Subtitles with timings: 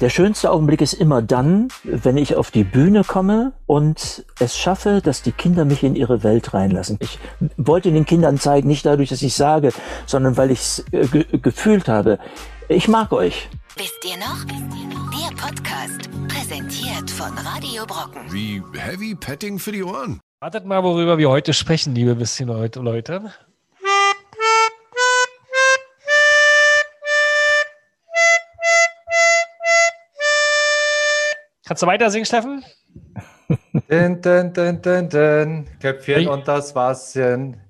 [0.00, 5.00] Der schönste Augenblick ist immer dann, wenn ich auf die Bühne komme und es schaffe,
[5.02, 6.98] dass die Kinder mich in ihre Welt reinlassen.
[7.00, 7.18] Ich
[7.56, 9.72] wollte den Kindern zeigen, nicht dadurch, dass ich sage,
[10.06, 12.20] sondern weil ich es äh, ge gefühlt habe.
[12.68, 13.48] Ich mag euch.
[13.76, 14.44] Wisst ihr noch?
[14.44, 18.22] Der Podcast, präsentiert von Radio Brocken.
[18.30, 20.20] Wie Heavy Petting für die Ohren.
[20.40, 23.32] Wartet mal, worüber wir heute sprechen, liebe bisschen Leute.
[31.68, 32.64] Kannst du weiter singen, Steffen?
[33.90, 35.66] Dün, dün, dün, dün, dün.
[35.82, 37.60] Köpfchen und das Waschen.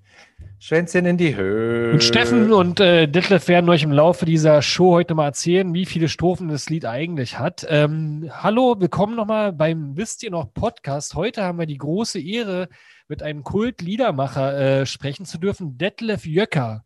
[0.61, 1.95] Schwänzchen in die Höhe.
[1.95, 5.85] Und Steffen und äh, Detlef werden euch im Laufe dieser Show heute mal erzählen, wie
[5.85, 7.67] viele Strophen das Lied eigentlich hat.
[7.69, 11.17] Ähm, hallo, willkommen nochmal beim Wisst ihr noch Podcast.
[11.17, 12.69] Heute haben wir die große Ehre,
[13.09, 16.85] mit einem Kult-Liedermacher äh, sprechen zu dürfen, Detlef Jöcker.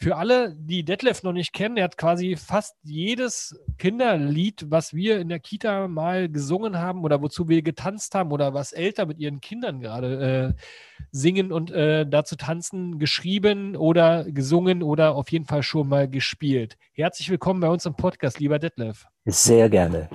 [0.00, 5.18] Für alle, die Detlef noch nicht kennen, er hat quasi fast jedes Kinderlied, was wir
[5.18, 9.18] in der Kita mal gesungen haben oder wozu wir getanzt haben oder was Eltern mit
[9.18, 10.62] ihren Kindern gerade äh,
[11.10, 16.76] singen und äh, dazu tanzen, geschrieben oder gesungen oder auf jeden Fall schon mal gespielt.
[16.92, 19.04] Herzlich willkommen bei uns im Podcast, lieber Detlef.
[19.24, 20.08] Sehr gerne.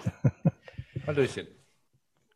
[1.06, 1.48] Hallöchen.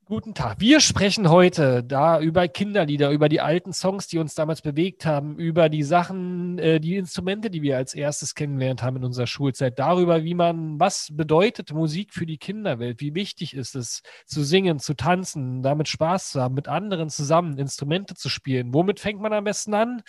[0.10, 0.62] Guten Tag.
[0.62, 5.38] Wir sprechen heute da über Kinderlieder, über die alten Songs, die uns damals bewegt haben,
[5.38, 9.78] über die Sachen, äh, die Instrumente, die wir als erstes kennengelernt haben in unserer Schulzeit,
[9.78, 14.80] darüber, wie man, was bedeutet Musik für die Kinderwelt, wie wichtig ist es, zu singen,
[14.80, 18.74] zu tanzen, damit Spaß zu haben, mit anderen zusammen Instrumente zu spielen.
[18.74, 20.04] Womit fängt man am besten an?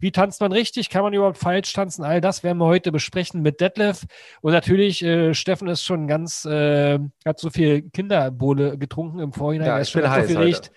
[0.00, 0.90] Wie tanzt man richtig?
[0.90, 2.02] Kann man überhaupt falsch tanzen?
[2.02, 4.04] All das werden wir heute besprechen mit Detlef.
[4.40, 9.68] Und natürlich, äh, Steffen ist schon ganz, äh, hat so viel Kinderbohle getrunken im Vorhinein.
[9.68, 10.72] Ja, er ist schon aufgeregt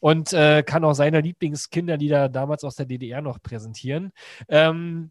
[0.00, 4.12] und äh, kann auch seine Lieblingskinderlieder damals aus der DDR noch präsentieren.
[4.48, 5.10] Ähm,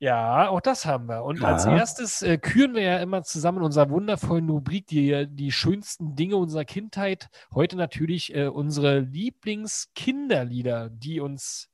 [0.00, 1.24] ja, auch das haben wir.
[1.24, 1.48] Und Ja.
[1.48, 6.14] als erstes äh, küren wir ja immer zusammen in unserer wundervollen Rubrik die, die schönsten
[6.14, 7.28] Dinge unserer Kindheit.
[7.52, 11.68] Heute natürlich äh, unsere Lieblingskinderlieder, die uns,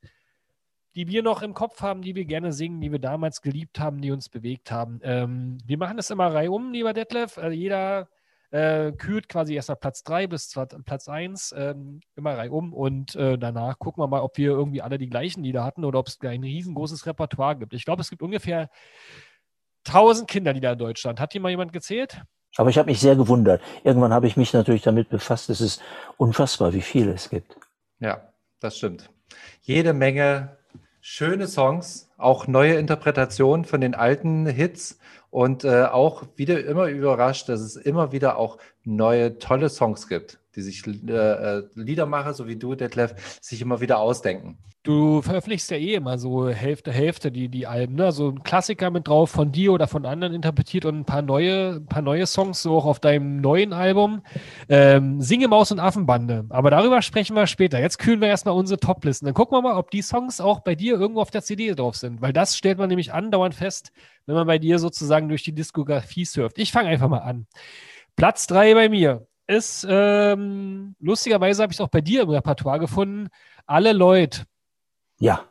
[0.94, 4.00] die wir noch im Kopf haben, die wir gerne singen, die wir damals geliebt haben,
[4.00, 5.00] die uns bewegt haben.
[5.02, 7.36] Ähm, wir machen das immer reihum, lieber Detlef.
[7.36, 8.08] Äh, jeder
[8.54, 10.54] äh, kürt quasi erst mal Platz 3 bis
[10.84, 12.72] Platz 1, ähm, immer reihum.
[12.72, 15.98] Und äh, danach gucken wir mal, ob wir irgendwie alle die gleichen Lieder hatten oder
[15.98, 17.74] ob es ein riesengroßes Repertoire gibt.
[17.74, 18.70] Ich glaube, es gibt ungefähr
[19.88, 21.18] 1000 Kinderlieder in Deutschland.
[21.18, 22.22] Hat hier mal jemand gezählt?
[22.56, 23.60] Aber ich habe mich sehr gewundert.
[23.82, 25.50] Irgendwann habe ich mich natürlich damit befasst.
[25.50, 25.82] Es ist
[26.16, 27.56] unfassbar, wie viele es gibt.
[27.98, 29.10] Ja, das stimmt.
[29.62, 30.56] Jede Menge
[31.00, 35.00] schöne Songs, auch neue Interpretationen von den alten Hits
[35.34, 40.38] und äh, auch wieder immer überrascht, dass es immer wieder auch neue tolle Songs gibt,
[40.56, 44.58] die sich äh, äh, Liedermacher, so wie du, Detlef, sich immer wieder ausdenken.
[44.82, 48.12] Du veröffentlichst ja eh immer so Hälfte, Hälfte die, die Alben, ne?
[48.12, 51.76] So ein Klassiker mit drauf von dir oder von anderen interpretiert und ein paar neue,
[51.76, 54.22] ein paar neue Songs so auch auf deinem neuen Album.
[54.68, 56.44] Ähm, Singe Maus und Affenbande.
[56.50, 57.80] Aber darüber sprechen wir später.
[57.80, 59.24] Jetzt kühlen wir erstmal unsere Toplisten.
[59.24, 61.96] Dann gucken wir mal, ob die Songs auch bei dir irgendwo auf der CD drauf
[61.96, 62.20] sind.
[62.20, 63.90] Weil das stellt man nämlich andauernd fest,
[64.26, 66.58] wenn man bei dir sozusagen durch die Diskografie surft.
[66.58, 67.46] Ich fange einfach mal an.
[68.16, 72.78] Platz drei bei mir ist, ähm, lustigerweise habe ich es auch bei dir im Repertoire
[72.78, 73.28] gefunden,
[73.66, 74.44] Alle Leute.
[75.18, 75.48] Ja,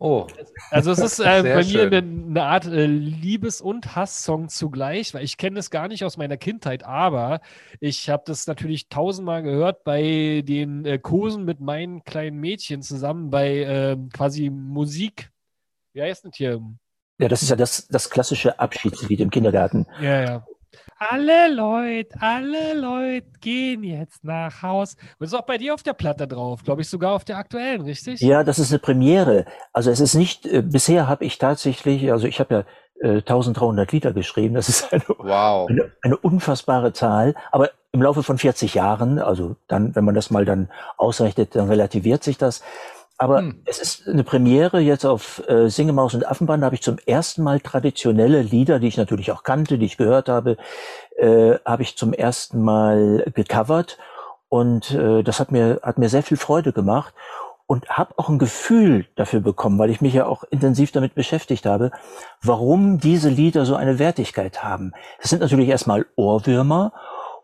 [0.00, 0.28] Oh,
[0.70, 1.90] Also es ist äh, bei schön.
[1.90, 6.04] mir eine, eine Art äh, Liebes- und Hasssong zugleich, weil ich kenne es gar nicht
[6.04, 7.40] aus meiner Kindheit, aber
[7.80, 13.30] ich habe das natürlich tausendmal gehört bei den äh, Kursen mit meinen kleinen Mädchen zusammen
[13.30, 15.30] bei ähm, quasi Musik.
[15.94, 16.62] Wie heißt das hier?
[17.18, 19.86] ja, das ist ja das, das klassische Abschiedslied im Kindergarten.
[20.00, 20.46] Ja, ja.
[20.98, 24.96] Alle Leute, alle Leute gehen jetzt nach Haus.
[25.18, 27.82] Und ist auch bei dir auf der Platte drauf, glaube ich, sogar auf der aktuellen,
[27.82, 28.20] richtig?
[28.20, 29.44] Ja, das ist eine Premiere.
[29.72, 32.66] Also es ist nicht, äh, bisher habe ich tatsächlich, also ich habe
[33.00, 35.68] ja äh, 1300 Lieder geschrieben, das ist eine, wow.
[35.68, 40.30] eine, eine unfassbare Zahl, aber im Laufe von 40 Jahren, also dann, wenn man das
[40.30, 42.62] mal dann ausrechnet, dann relativiert sich das.
[43.18, 43.62] Aber Hm.
[43.66, 47.42] es ist eine Premiere jetzt auf äh, Singemaus und Affenband, da habe ich zum ersten
[47.42, 50.56] Mal traditionelle Lieder, die ich natürlich auch kannte, die ich gehört habe,
[51.16, 53.98] äh, habe ich zum ersten Mal gecovert
[54.48, 57.12] und äh, das hat mir hat mir sehr viel Freude gemacht
[57.66, 61.66] und habe auch ein Gefühl dafür bekommen, weil ich mich ja auch intensiv damit beschäftigt
[61.66, 61.90] habe,
[62.40, 64.92] warum diese Lieder so eine Wertigkeit haben.
[65.20, 66.92] Das sind natürlich erstmal Ohrwürmer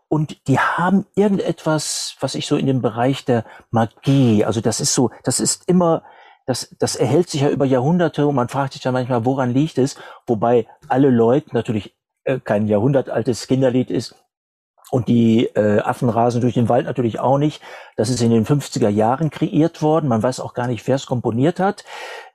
[0.07, 4.93] und die haben irgendetwas, was ich so in dem Bereich der Magie, also das ist
[4.93, 6.03] so, das ist immer,
[6.45, 9.77] das, das erhält sich ja über Jahrhunderte und man fragt sich ja manchmal, woran liegt
[9.77, 9.95] es,
[10.27, 14.15] wobei alle Leute natürlich äh, kein jahrhundertaltes Kinderlied ist,
[14.91, 17.61] und die äh, Affen rasen durch den Wald natürlich auch nicht.
[17.95, 20.07] Das ist in den 50er Jahren kreiert worden.
[20.07, 21.83] Man weiß auch gar nicht, wer es komponiert hat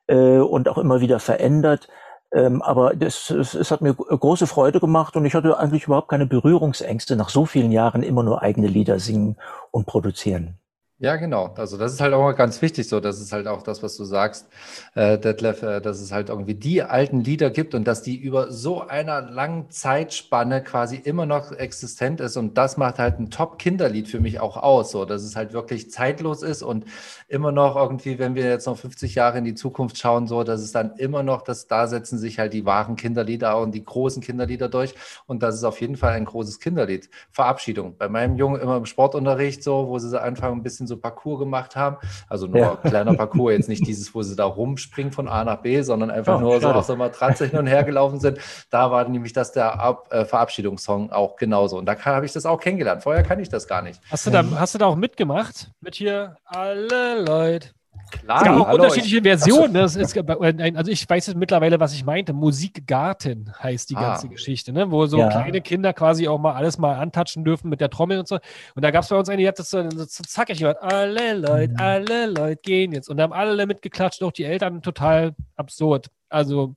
[0.08, 1.88] äh, und auch immer wieder verändert.
[2.32, 6.08] Ähm, aber das, es, es hat mir große Freude gemacht und ich hatte eigentlich überhaupt
[6.08, 9.36] keine Berührungsängste, nach so vielen Jahren immer nur eigene Lieder singen
[9.72, 10.58] und produzieren.
[11.02, 11.54] Ja, genau.
[11.56, 13.00] Also das ist halt auch ganz wichtig so.
[13.00, 14.46] Das ist halt auch das, was du sagst,
[14.94, 18.52] äh, Detlef, äh, dass es halt irgendwie die alten Lieder gibt und dass die über
[18.52, 22.36] so einer langen Zeitspanne quasi immer noch existent ist.
[22.36, 25.90] Und das macht halt ein Top-Kinderlied für mich auch aus, so dass es halt wirklich
[25.90, 26.84] zeitlos ist und
[27.28, 30.60] immer noch irgendwie, wenn wir jetzt noch 50 Jahre in die Zukunft schauen, so, dass
[30.60, 34.22] es dann immer noch, dass da setzen sich halt die wahren Kinderlieder und die großen
[34.22, 34.94] Kinderlieder durch.
[35.26, 37.08] Und das ist auf jeden Fall ein großes Kinderlied.
[37.30, 37.96] Verabschiedung.
[37.96, 41.76] Bei meinem Jungen immer im Sportunterricht so, wo sie anfangen ein bisschen so Parcours gemacht
[41.76, 41.96] haben.
[42.28, 42.76] Also nur ja.
[42.76, 46.36] kleiner Parcours, jetzt nicht dieses, wo sie da rumspringen von A nach B, sondern einfach
[46.36, 46.74] oh, nur schade.
[46.74, 48.38] so auf der Matratze hin und her gelaufen sind.
[48.70, 51.78] Da war nämlich das der Ab äh, Verabschiedungssong auch genauso.
[51.78, 53.02] Und da habe ich das auch kennengelernt.
[53.02, 54.00] Vorher kann ich das gar nicht.
[54.10, 55.70] Hast du da, hast du da auch mitgemacht?
[55.80, 57.70] Mit hier alle Leute.
[58.10, 59.74] Klar, es gibt auch unterschiedliche Versionen.
[59.74, 62.32] Das ist, also ich weiß jetzt mittlerweile, was ich meinte.
[62.32, 64.00] Musikgarten heißt die ah.
[64.00, 64.90] ganze Geschichte, ne?
[64.90, 65.28] wo so ja.
[65.28, 68.38] kleine Kinder quasi auch mal alles mal antatschen dürfen mit der Trommel und so.
[68.74, 70.82] Und da gab es bei uns eine, die hat das so, so zackig gehört.
[70.82, 71.80] Alle Leute, mhm.
[71.80, 73.08] alle Leute gehen jetzt.
[73.08, 76.08] Und da haben alle mitgeklatscht, auch die Eltern total absurd.
[76.28, 76.76] Also,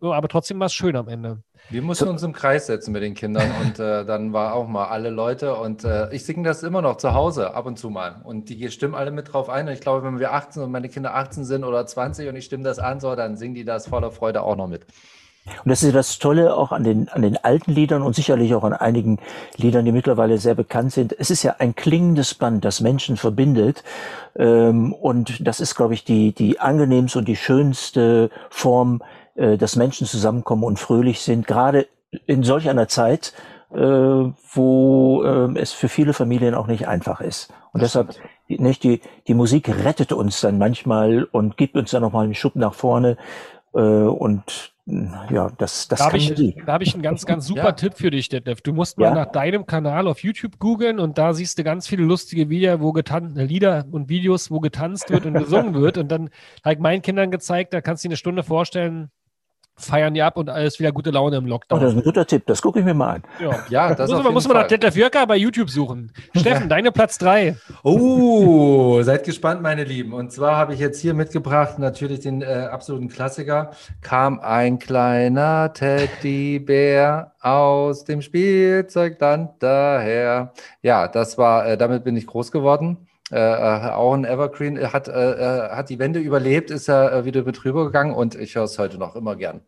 [0.00, 1.42] aber trotzdem war es schön am Ende.
[1.70, 4.88] Wir mussten uns im Kreis setzen mit den Kindern und äh, dann war auch mal
[4.88, 8.20] alle Leute und äh, ich singe das immer noch zu Hause ab und zu mal
[8.24, 10.90] und die stimmen alle mit drauf ein und ich glaube, wenn wir 18 und meine
[10.90, 13.86] Kinder 18 sind oder 20 und ich stimme das an, so, dann singen die das
[13.86, 14.86] voller Freude auch noch mit.
[15.46, 18.54] Und das ist ja das Tolle auch an den, an den alten Liedern und sicherlich
[18.54, 19.18] auch an einigen
[19.56, 21.14] Liedern, die mittlerweile sehr bekannt sind.
[21.18, 23.84] Es ist ja ein klingendes Band, das Menschen verbindet.
[24.36, 29.02] Ähm, und das ist, glaube ich, die, die angenehmste und die schönste Form,
[29.34, 31.86] äh, dass Menschen zusammenkommen und fröhlich sind, gerade
[32.26, 33.32] in solch einer Zeit,
[33.72, 37.52] äh, wo äh, es für viele Familien auch nicht einfach ist.
[37.72, 38.14] Und das deshalb,
[38.48, 42.34] die, nicht, die, die Musik rettet uns dann manchmal und gibt uns dann nochmal einen
[42.34, 43.16] Schub nach vorne.
[43.74, 46.30] Äh, und ja, das, das da habe ich,
[46.66, 47.72] hab ich einen ganz, ganz super ja.
[47.72, 48.60] Tipp für dich, Detlef.
[48.60, 49.14] Du musst mal ja.
[49.14, 52.92] nach deinem Kanal auf YouTube googeln und da siehst du ganz viele lustige Videos, wo
[52.92, 55.96] getan äh, Lieder und Videos, wo getanzt wird und gesungen wird.
[55.96, 56.28] Und dann
[56.62, 59.10] habe ich meinen Kindern gezeigt, da kannst du dir eine Stunde vorstellen,
[59.76, 61.78] feiern die ab und alles wieder gute Laune im Lockdown.
[61.78, 63.22] Oh, das ist ein guter Tipp, das gucke ich mir mal an.
[63.40, 66.12] Ja, ja das muss, man, muss man nach Detlef Jörger bei YouTube suchen.
[66.36, 67.56] Steffen, deine Platz 3.
[67.82, 70.12] Oh, seid gespannt, meine Lieben.
[70.12, 73.72] Und zwar habe ich jetzt hier mitgebracht natürlich den äh, absoluten Klassiker.
[74.00, 80.52] Kam ein kleiner Teddybär aus dem Spielzeugland daher.
[80.82, 83.03] Ja, das war, äh, damit bin ich groß geworden.
[83.30, 87.24] Äh, äh, auch ein Evergreen, hat, äh, äh, hat die Wende überlebt, ist er äh,
[87.24, 89.62] wieder mit rübergegangen und ich höre es heute noch immer gern.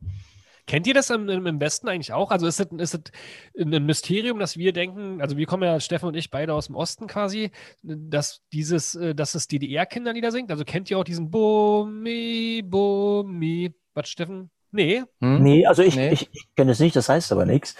[0.66, 2.32] Kennt ihr das im, im Westen eigentlich auch?
[2.32, 6.08] Also ist es, ist es ein Mysterium, dass wir denken, also wir kommen ja, Steffen
[6.08, 7.50] und ich, beide aus dem Osten quasi,
[7.82, 10.50] dass dieses, äh, dass es DDR-Kinderlieder singt?
[10.50, 14.50] Also kennt ihr auch diesen Bumi, Bumi, was Steffen?
[14.72, 15.04] Nee.
[15.20, 15.42] Hm?
[15.42, 16.10] Nee, also ich, nee.
[16.10, 17.76] ich, ich kenne es nicht, das heißt aber nichts.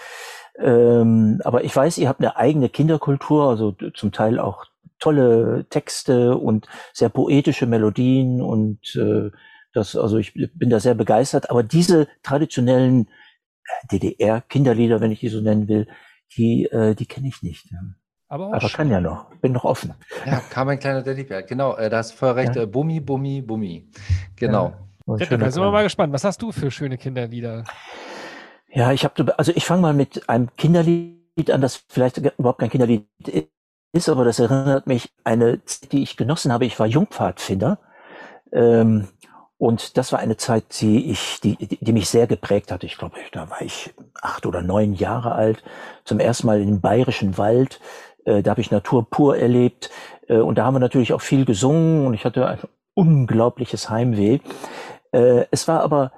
[0.57, 4.65] Ähm, aber ich weiß, ihr habt eine eigene Kinderkultur, also zum Teil auch
[4.99, 9.31] tolle Texte und sehr poetische Melodien und äh,
[9.73, 11.49] das, also ich bin da sehr begeistert.
[11.49, 13.07] Aber diese traditionellen
[13.63, 15.87] äh, DDR-Kinderlieder, wenn ich die so nennen will,
[16.35, 17.67] die, äh, die kenne ich nicht.
[18.27, 19.29] Aber, Aber kann ja noch.
[19.35, 19.93] Bin noch offen.
[20.25, 21.43] Ja, kam ein kleiner Teddybär.
[21.43, 22.55] Genau, äh, da hast voll recht.
[22.55, 22.63] Ja.
[22.63, 23.89] Äh, Bummi, Bummi, Bummi.
[24.35, 24.73] Genau.
[25.05, 26.11] Ja, da sind wir mal gespannt.
[26.11, 27.63] Was hast du für schöne Kinderlieder?
[28.67, 32.69] Ja, ich habe, also ich fange mal mit einem Kinderlied an, das vielleicht überhaupt kein
[32.69, 33.05] Kinderlied
[33.97, 36.65] ist, aber das erinnert mich eine Zeit, die ich genossen habe.
[36.65, 37.79] Ich war Jungpfadfinder.
[38.53, 39.07] Ähm,
[39.57, 42.83] und das war eine Zeit, die ich, die, die mich sehr geprägt hat.
[42.83, 45.63] Ich glaube, da war ich acht oder neun Jahre alt.
[46.05, 47.79] Zum ersten Mal den bayerischen Wald.
[48.23, 49.89] Äh, da habe ich Natur pur erlebt.
[50.27, 52.59] Äh, und da haben wir natürlich auch viel gesungen und ich hatte ein
[52.93, 54.39] unglaubliches Heimweh.
[55.11, 56.11] Äh, es war aber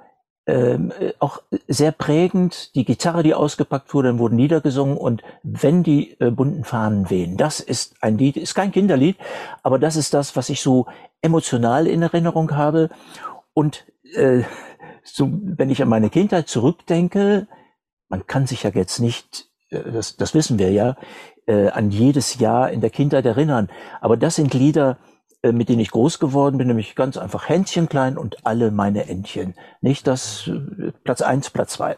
[0.46, 2.74] ähm, äh, auch sehr prägend.
[2.74, 7.10] Die Gitarre, die ausgepackt wurde, dann wurden Lieder gesungen und wenn die äh, bunten Fahnen
[7.10, 9.16] wehen, das ist ein Lied, ist kein Kinderlied,
[9.62, 10.86] aber das ist das, was ich so
[11.20, 12.90] emotional in Erinnerung habe.
[13.52, 14.42] Und äh,
[15.04, 17.46] so, wenn ich an meine Kindheit zurückdenke,
[18.08, 20.96] man kann sich ja jetzt nicht, äh, das, das wissen wir ja,
[21.46, 23.68] äh, an jedes Jahr in der Kindheit erinnern.
[24.00, 24.98] Aber das sind Lieder,
[25.42, 29.54] mit denen ich groß geworden bin, nämlich ganz einfach Händchen klein und alle meine Entchen.
[29.80, 31.96] Nicht das äh, Platz eins, Platz zwei.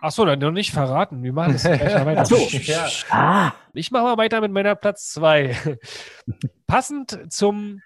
[0.00, 1.22] Ach so, dann noch nicht verraten.
[1.22, 2.20] Wir machen das gleich mal weiter.
[2.22, 2.36] Ach so.
[2.58, 2.86] ja.
[3.10, 3.52] ah.
[3.72, 5.56] Ich mache mal weiter mit meiner Platz zwei.
[6.66, 7.80] Passend zum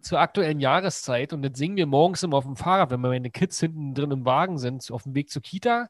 [0.00, 3.58] zur aktuellen Jahreszeit und jetzt singen wir morgens immer auf dem Fahrrad, wenn meine Kids
[3.58, 5.88] hinten drin im Wagen sind, auf dem Weg zur Kita.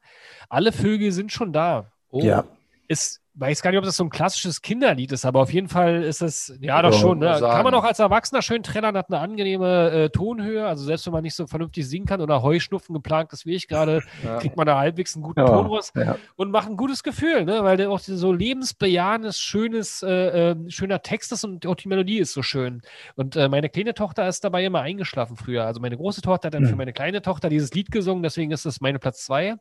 [0.49, 1.91] Alle Vögel sind schon da.
[2.09, 2.21] Oh.
[2.21, 2.45] Ja.
[2.87, 6.03] Ist weiß gar nicht, ob das so ein klassisches Kinderlied ist, aber auf jeden Fall
[6.03, 7.17] ist es, ja, doch Ja, schon.
[7.19, 7.37] Ne?
[7.39, 10.67] Kann man auch als Erwachsener schön trällern, hat eine angenehme äh, Tonhöhe.
[10.67, 13.67] Also selbst wenn man nicht so vernünftig singen kann oder Heuschnupfen geplant ist wie ich
[13.67, 14.37] gerade, Ja.
[14.37, 15.91] kriegt man da halbwegs einen guten Ja, Ton raus
[16.35, 17.63] und macht ein gutes Gefühl, ne?
[17.63, 22.19] weil der auch so lebensbejahendes, schönes, äh, äh, schöner Text ist und auch die Melodie
[22.19, 22.81] ist so schön.
[23.15, 25.65] Und äh, meine kleine Tochter ist dabei immer eingeschlafen früher.
[25.65, 26.77] Also meine große Tochter hat dann für Hm.
[26.77, 29.55] meine kleine Tochter dieses Lied gesungen, deswegen ist es meine Platz zwei.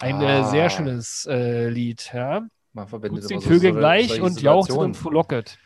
[0.00, 0.42] Ein äh, Ah.
[0.44, 2.42] sehr schönes äh, Lied, ja.
[2.72, 4.90] Man verbindet immer den so- Vögeln so- gleich solche und jauchzt Situationen.
[4.90, 5.58] und frohlocket.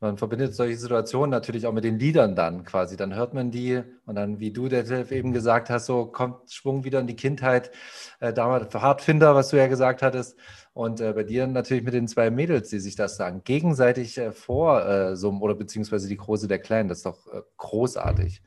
[0.00, 2.96] Man verbindet solche Situationen natürlich auch mit den Liedern dann quasi.
[2.96, 6.84] Dann hört man die und dann, wie du Detlef, eben gesagt hast, so kommt Schwung
[6.84, 7.72] wieder in die Kindheit.
[8.20, 10.36] Äh, damals für Hardfinder, was du ja gesagt hattest.
[10.72, 14.30] Und äh, bei dir natürlich mit den zwei Mädels, die sich das dann gegenseitig äh,
[14.30, 16.88] vor äh, so oder beziehungsweise die Große der Kleinen.
[16.88, 18.40] Das ist doch äh, großartig.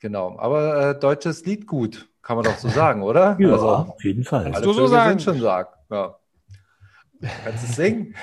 [0.00, 0.36] Genau.
[0.38, 3.36] Aber äh, deutsches Lied gut, kann man doch so sagen, oder?
[3.40, 4.52] Ja, Also, auf jeden Fall.
[4.52, 5.18] alle du so Vögel sagen?
[5.18, 5.68] sind schon sagen.
[5.90, 6.16] Ja.
[7.44, 8.14] Kannst du singen?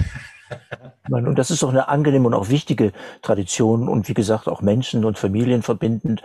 [1.10, 4.62] Meine, Und das ist doch eine angenehme und auch wichtige Tradition und wie gesagt auch
[4.62, 6.22] Menschen und Familien verbindend.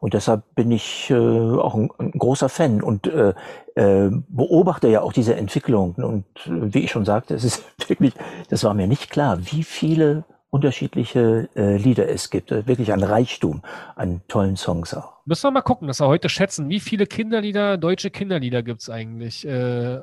[0.00, 3.34] Und deshalb bin ich äh, auch ein, ein großer Fan und äh,
[3.74, 5.94] äh, beobachte ja auch diese Entwicklung.
[5.96, 8.14] Und äh, wie ich schon sagte, es ist wirklich,
[8.48, 12.52] das war mir nicht klar, wie viele unterschiedliche äh, Lieder es gibt.
[12.52, 13.62] Äh, Wirklich ein Reichtum
[13.96, 15.14] an tollen Songs auch.
[15.24, 18.90] Müssen wir mal gucken, dass wir heute schätzen, wie viele Kinderlieder, deutsche Kinderlieder gibt es
[18.90, 19.46] eigentlich?
[19.46, 20.00] Äh,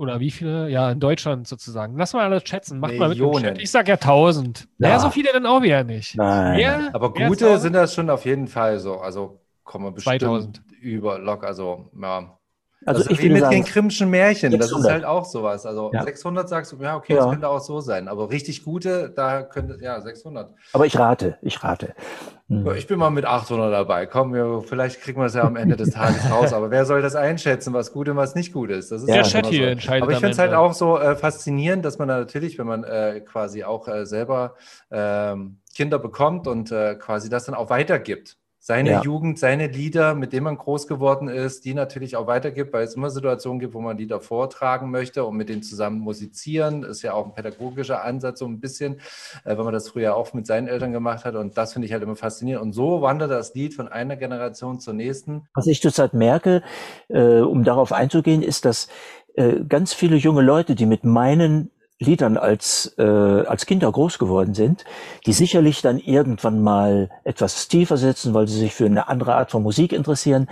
[0.00, 1.96] oder wie viele, ja, in Deutschland sozusagen.
[1.98, 2.80] Lass mal alles schätzen.
[2.80, 3.18] Macht mal mit.
[3.18, 3.60] Chat.
[3.60, 4.60] Ich sag ja 1000.
[4.60, 4.66] Ja.
[4.78, 6.16] Naja, so viele dann auch wieder nicht.
[6.16, 6.56] Nein.
[6.56, 6.90] Mehr?
[6.94, 7.60] Aber gute 1000?
[7.60, 8.96] sind das schon auf jeden Fall so.
[8.96, 10.62] Also kommen wir bestimmt 2000.
[10.80, 11.44] über lock.
[11.44, 12.39] Also, ja.
[12.86, 14.52] Also das ich ist wie mit den sagen, Grimmschen Märchen.
[14.52, 14.92] Das ist 600.
[14.92, 15.66] halt auch sowas.
[15.66, 16.02] Also Ja.
[16.02, 17.20] 600 sagst du, ja, okay, Ja.
[17.24, 18.08] das könnte auch so sein.
[18.08, 20.54] Aber richtig gute, da könnte, ja, 600.
[20.72, 21.94] aber ich rate, ich rate.
[22.48, 22.66] Hm.
[22.76, 24.06] Ich bin mal mit 800 dabei.
[24.06, 26.52] Komm, wir, vielleicht kriegen wir es ja am Ende des Tages raus.
[26.52, 28.90] Aber wer soll das einschätzen, was gut und was nicht gut ist?
[28.90, 29.70] Das ist Der Chat hier so.
[29.70, 32.66] entscheidet Aber ich finde es halt auch so äh, faszinierend, dass man da natürlich, wenn
[32.66, 34.54] man äh, quasi auch äh, selber
[34.90, 38.36] ähm, Kinder bekommt und äh, quasi das dann auch weitergibt.
[38.62, 39.02] Seine Ja.
[39.02, 42.94] Jugend, seine Lieder, mit denen man groß geworden ist, die natürlich auch weitergibt, weil es
[42.94, 46.82] immer Situationen gibt, wo man Lieder vortragen möchte und mit denen zusammen musizieren.
[46.82, 49.00] Ist ja auch ein pädagogischer Ansatz, so ein bisschen,
[49.44, 51.36] äh, weil man das früher auch mit seinen Eltern gemacht hat.
[51.36, 52.62] Und das finde ich halt immer faszinierend.
[52.62, 55.48] Und so wandert das Lied von einer Generation zur nächsten.
[55.54, 56.62] Was ich zurzeit merke,
[57.08, 58.88] äh, um darauf einzugehen, ist, dass
[59.36, 64.54] äh, ganz viele junge Leute, die mit meinen Liedern als, äh, als Kinder groß geworden
[64.54, 64.84] sind,
[65.26, 69.50] die sicherlich dann irgendwann mal etwas tiefer sitzen, weil sie sich für eine andere Art
[69.50, 70.48] von Musik interessieren.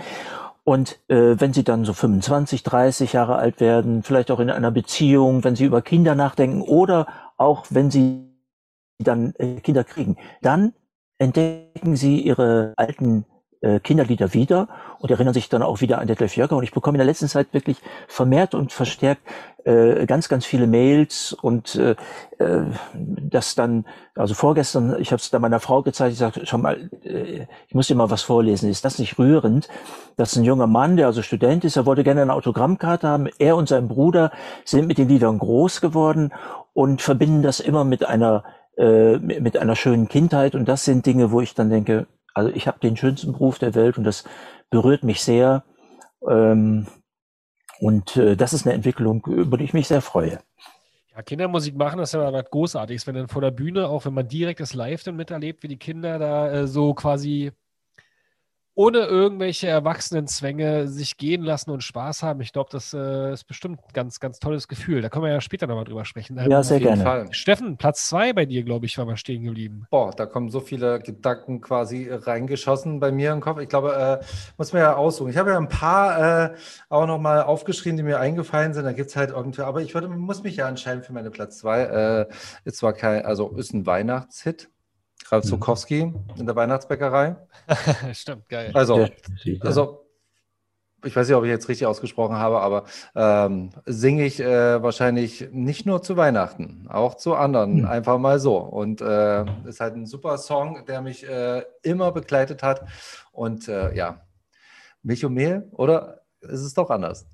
[0.63, 4.69] Und äh, wenn sie dann so 25, 30 Jahre alt werden, vielleicht auch in einer
[4.69, 8.29] Beziehung, wenn sie über Kinder nachdenken oder auch wenn sie
[8.99, 10.73] dann äh, Kinder kriegen, dann
[11.17, 13.25] entdecken sie ihre alten
[13.61, 14.67] äh, Kinderlieder wieder
[14.99, 16.55] und erinnern sich dann auch wieder an Detlef Jöcker.
[16.55, 19.21] Und ich bekomme in der letzten Zeit wirklich vermehrt und verstärkt
[19.65, 21.95] äh, ganz, ganz viele Mails und äh,
[22.39, 22.61] äh,
[22.93, 23.85] das dann,
[24.15, 27.75] also vorgestern, ich habe es dann meiner Frau gezeigt, ich sagte, schau mal, äh, ich
[27.75, 28.69] muss dir mal was vorlesen.
[28.69, 29.67] Ist das nicht rührend?
[30.15, 33.27] Das ist ein junger Mann, der also Student ist, er wollte gerne eine Autogrammkarte haben.
[33.37, 34.31] Er und sein Bruder
[34.63, 36.31] sind mit den Liedern groß geworden
[36.73, 38.43] und verbinden das immer mit einer
[38.77, 40.55] äh, mit einer schönen Kindheit.
[40.55, 42.07] Und das sind Dinge, wo ich dann denke,
[42.39, 44.23] also ich habe den schönsten Beruf der Welt und das
[44.69, 45.63] berührt mich sehr.
[46.27, 46.87] Ähm,
[47.79, 50.39] und äh, das ist eine Entwicklung, über die ich mich sehr freue.
[51.15, 54.27] Ja, Kindermusik machen ist ja was Großartiges, wenn dann vor der Bühne, auch wenn man
[54.27, 57.51] direkt das Live dann miterlebt, wie die Kinder da äh, so quasi
[58.79, 62.39] ohne irgendwelche Erwachsenenzwänge sich gehen lassen und Spaß haben.
[62.39, 65.01] Ich glaube, das äh, ist bestimmt ein ganz, ganz tolles Gefühl.
[65.01, 66.37] Da können wir ja später nochmal drüber sprechen.
[66.37, 67.03] Ja, sehr Auf jeden gerne.
[67.03, 67.33] Fall.
[67.33, 69.85] Steffen, Platz zwei bei dir, glaube ich, war mal stehen geblieben.
[69.89, 73.59] Boah, da kommen so viele Gedanken quasi reingeschossen bei mir im Kopf.
[73.59, 74.25] Ich glaube, äh,
[74.57, 75.29] muss man ja aussuchen.
[75.29, 76.55] Ich habe ja ein paar äh,
[76.87, 78.85] auch nochmal aufgeschrieben, die mir eingefallen sind.
[78.85, 81.57] Da gibt es halt irgendwie, aber ich würde, muss mich ja entscheiden für meine Platz
[81.57, 81.81] zwei.
[81.81, 82.33] Äh,
[82.63, 84.69] ist zwar kein, also ist ein Weihnachtshit.
[85.31, 85.49] Ralf Mhm.
[85.49, 87.35] Zukowski in der Weihnachtsbäckerei.
[88.13, 88.71] Stimmt, geil.
[88.73, 89.07] Also,
[89.61, 90.05] also
[91.05, 92.83] ich weiß nicht, ob ich jetzt richtig ausgesprochen habe, aber
[93.15, 97.85] ähm, singe ich äh, wahrscheinlich nicht nur zu Weihnachten, auch zu anderen, Hm.
[97.85, 98.57] einfach mal so.
[98.57, 102.85] Und äh, ist halt ein super Song, der mich äh, immer begleitet hat.
[103.31, 104.21] Und äh, ja,
[105.01, 107.25] Milch und Mehl, oder ist es doch anders?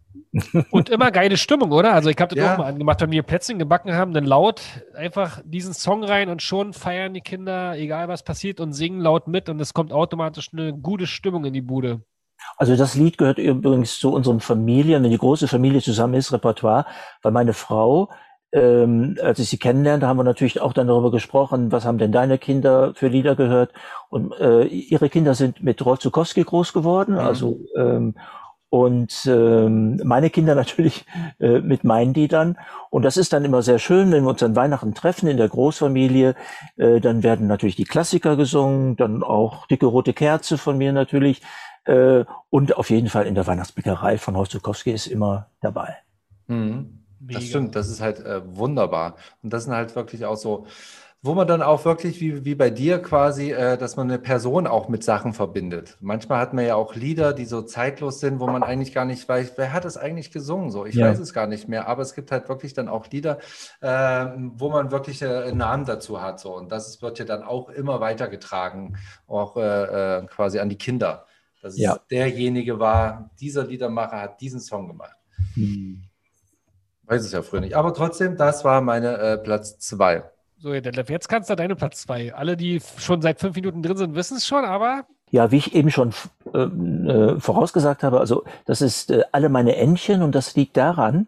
[0.70, 1.94] Und immer geile Stimmung, oder?
[1.94, 2.54] Also ich habe das Ja.
[2.54, 4.62] auch mal angemacht, wenn wir Plätzchen gebacken haben, dann laut
[4.96, 9.28] einfach diesen Song rein und schon feiern die Kinder, egal was passiert, und singen laut
[9.28, 12.02] mit und es kommt automatisch eine gute Stimmung in die Bude.
[12.58, 16.86] Also das Lied gehört übrigens zu unseren Familien, wenn die große Familie zusammen ist, Repertoire,
[17.22, 18.12] weil meine Frau,
[18.52, 22.12] ähm, als ich sie kennenlernte, haben wir natürlich auch dann darüber gesprochen, was haben denn
[22.12, 23.74] deine Kinder für Lieder gehört?
[24.10, 27.20] Und äh, ihre Kinder sind mit Rolf Zukowski groß geworden, Mhm.
[27.20, 28.16] also ähm,
[28.76, 31.06] und ähm, meine Kinder natürlich
[31.40, 32.58] äh, mit meinen Liedern.
[32.90, 35.48] Und das ist dann immer sehr schön, wenn wir uns an Weihnachten treffen in der
[35.48, 36.36] Großfamilie.
[36.76, 41.42] Äh, dann werden natürlich die Klassiker gesungen, dann auch Dicke Rote Kerze von mir natürlich.
[41.86, 45.96] Äh, und auf jeden Fall in der Weihnachtsbäckerei von Horst Zukowski ist immer dabei.
[46.48, 47.00] Mhm.
[47.22, 49.16] Das stimmt, das ist halt äh, wunderbar.
[49.42, 50.68] Und das sind halt wirklich auch so,
[51.26, 54.68] wo man dann auch wirklich, wie, wie bei dir quasi, äh, dass man eine Person
[54.68, 55.98] auch mit Sachen verbindet.
[56.00, 59.28] Manchmal hat man ja auch Lieder, die so zeitlos sind, wo man eigentlich gar nicht
[59.28, 60.70] weiß, wer hat es eigentlich gesungen?
[60.70, 61.08] So, ich Ja.
[61.08, 63.40] weiß es gar nicht mehr, aber es gibt halt wirklich dann auch Lieder,
[63.82, 66.40] äh, wo man wirklich äh, einen Namen dazu hat.
[66.40, 66.56] So.
[66.56, 68.96] Und das wird ja dann auch immer weitergetragen,
[69.28, 71.26] auch äh, äh, quasi an die Kinder.
[71.64, 72.00] Dass es Ja.
[72.12, 75.16] derjenige war, dieser Liedermacher hat diesen Song gemacht.
[77.02, 77.76] Weiß es ja früher nicht.
[77.76, 80.24] Aber trotzdem, das war meine äh, Platz zwei.
[80.66, 82.34] So, jetzt kannst du deine Platz zwei.
[82.34, 85.76] Alle, die schon seit fünf Minuten drin sind, wissen es schon, aber Ja, wie ich
[85.76, 86.12] eben schon
[86.56, 91.28] ähm, äh, vorausgesagt habe, also das ist äh, alle meine Entchen und das liegt daran,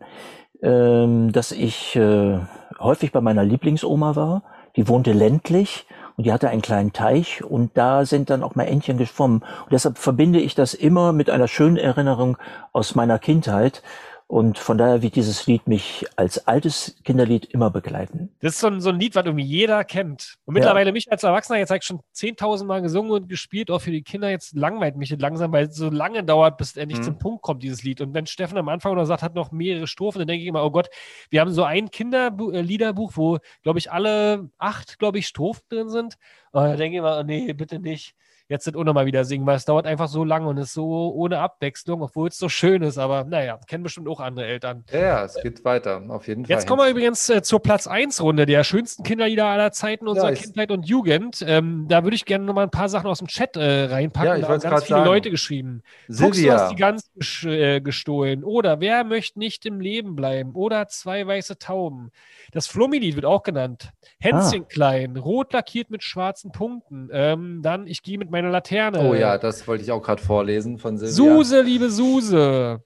[0.64, 2.40] ähm, dass ich äh,
[2.80, 4.42] häufig bei meiner Lieblingsoma war.
[4.76, 8.64] Die wohnte ländlich und die hatte einen kleinen Teich und da sind dann auch mal
[8.64, 9.44] Entchen geschwommen.
[9.66, 12.40] Und deshalb verbinde ich das immer mit einer schönen Erinnerung
[12.74, 13.84] aus meiner Kindheit.
[14.30, 18.30] Und von daher wird dieses Lied mich als altes Kinderlied immer begleiten.
[18.42, 20.36] das ist so ein, so ein Lied, was irgendwie jeder kennt.
[20.44, 23.80] Und mittlerweile mich als Erwachsener, jetzt habe ich schon 10.000 Mal gesungen und gespielt, auch
[23.80, 24.30] für die Kinder.
[24.30, 27.04] Jetzt langweilt mich das langsam, weil es so lange dauert, bis es endlich Mhm.
[27.04, 28.02] zum Punkt kommt, dieses Lied.
[28.02, 30.66] Und wenn Steffen am Anfang noch sagt, hat noch mehrere Strophen, dann denke ich immer,
[30.66, 30.90] oh Gott,
[31.30, 36.16] wir haben so ein Kinderliederbuch, wo, glaube ich, alle acht, glaube ich, Strophen drin sind.
[36.52, 38.14] Und da denke ich immer, oh, nee, bitte nicht.
[38.50, 40.74] Jetzt sind auch noch mal wieder singen, weil es dauert einfach so lange und ist
[40.74, 42.98] so ohne Abwechslung, obwohl es so schön ist.
[42.98, 44.86] Aber naja, kennen bestimmt auch andere Eltern.
[44.92, 46.56] Ja, ja, es geht weiter, auf jeden Fall.
[46.56, 50.32] Jetzt kommen wir übrigens äh, zur Platz 1 Runde der schönsten Kinderlieder aller Zeiten unserer
[50.32, 51.44] ich- Kindheit und Jugend.
[51.46, 54.28] Ähm, da würde ich gerne noch mal ein paar Sachen aus dem Chat äh, reinpacken.
[54.30, 55.10] Ja, ich da haben ganz viele sagen.
[55.10, 55.82] Leute geschrieben.
[56.08, 56.70] Fuchs, du hast Silvia.
[56.70, 57.12] die ganz
[57.44, 58.44] äh, gestohlen.
[58.44, 60.54] Oder wer möchte nicht im Leben bleiben?
[60.54, 62.12] Oder zwei weiße Tauben.
[62.54, 63.92] Das Flummi-Lied wird auch genannt.
[64.20, 64.68] Hänschen Ah.
[64.70, 67.10] klein, rot lackiert mit schwarzen Punkten.
[67.12, 69.00] Ähm, dann Ich gehe mit meiner Laterne.
[69.00, 71.14] Oh ja, das wollte ich auch gerade vorlesen von Silvia.
[71.16, 72.82] Suse, liebe Suse.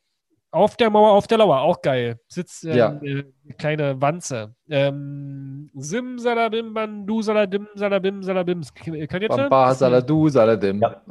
[0.53, 2.19] Auf der Mauer, auf der Lauer, auch geil.
[2.27, 2.99] Sitzt ähm, Ja.
[3.01, 4.53] äh, eine kleine Wanze.
[4.69, 8.61] Ähm, Sim, salabim, bandu, saladim, salabim, salabim.
[8.83, 9.37] Könnt ihr das?
[9.37, 10.81] Bamba, Saladu, Saladim.
[10.81, 11.01] Ja.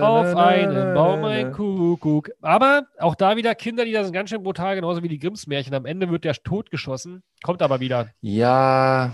[0.00, 2.30] Auf einem Baum ein Kuckuck.
[2.40, 5.74] Aber auch da wieder Kinderlieder sind ganz schön brutal, genauso wie die Grimms Märchen.
[5.74, 8.08] Am Ende wird der totgeschossen, kommt aber wieder.
[8.22, 9.12] Ja,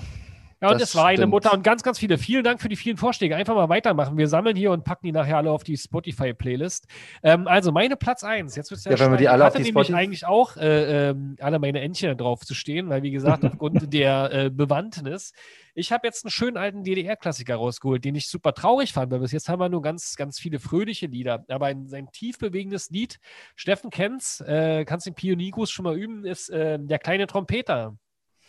[0.62, 1.32] Ja, und Das es war eine stimmt.
[1.32, 2.16] Mutter und ganz, ganz viele.
[2.16, 3.36] Vielen Dank für die vielen Vorschläge.
[3.36, 4.16] Einfach mal weitermachen.
[4.16, 6.86] Wir sammeln hier und packen die nachher alle auf die Spotify-Playlist.
[7.22, 8.56] Ähm, also meine Platz 1.
[8.56, 10.56] Jetzt wird's Ja, wenn wir die alle ich auf hatte die nämlich Spotify- eigentlich auch
[10.56, 15.32] äh, ähm, alle meine Entchen drauf zu stehen, weil wie gesagt, aufgrund der äh, Bewandtnis.
[15.74, 19.32] Ich habe jetzt einen schönen alten DDR-Klassiker rausgeholt, den ich super traurig fand, weil bis
[19.32, 21.44] jetzt haben wir nur ganz, ganz viele fröhliche Lieder.
[21.48, 23.18] Aber ein, sein tief bewegendes Lied,
[23.56, 27.94] Steffen kennt's, äh, kannst den Pionigus schon mal üben, ist äh, der kleine Trompeter.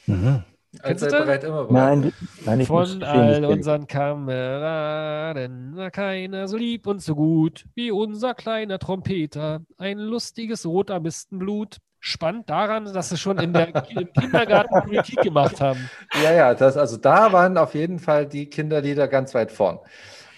[0.06, 0.46] Mhm.
[0.84, 1.18] Kennst allzeit du?
[1.18, 2.00] bereit, immer bereit.
[2.02, 2.12] Nein,
[2.46, 7.92] nein, ich muss Von all unseren Kameraden war keiner so lieb und so gut wie
[7.92, 9.62] unser kleiner Trompeter.
[9.78, 11.78] Ein lustiges Rotarmistenblut.
[12.00, 15.92] Spannend daran, dass sie schon in der, im Kindergarten Politik gemacht haben.
[16.14, 19.80] Ja, ja, das, also da waren auf jeden Fall die Kinderlieder ganz weit vorn.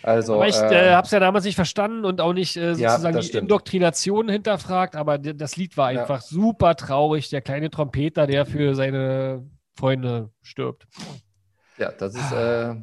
[0.01, 2.75] Also, Aber ich ähm, äh, habe es ja damals nicht verstanden und auch nicht äh,
[2.75, 3.43] Ja, sozusagen das die stimmt.
[3.43, 6.03] Indoktrination hinterfragt, aber das Lied war Ja.
[6.03, 7.29] einfach super traurig.
[7.29, 10.87] Der kleine Trompeter, der für seine Freunde stirbt.
[11.77, 12.75] ja, das ist äh,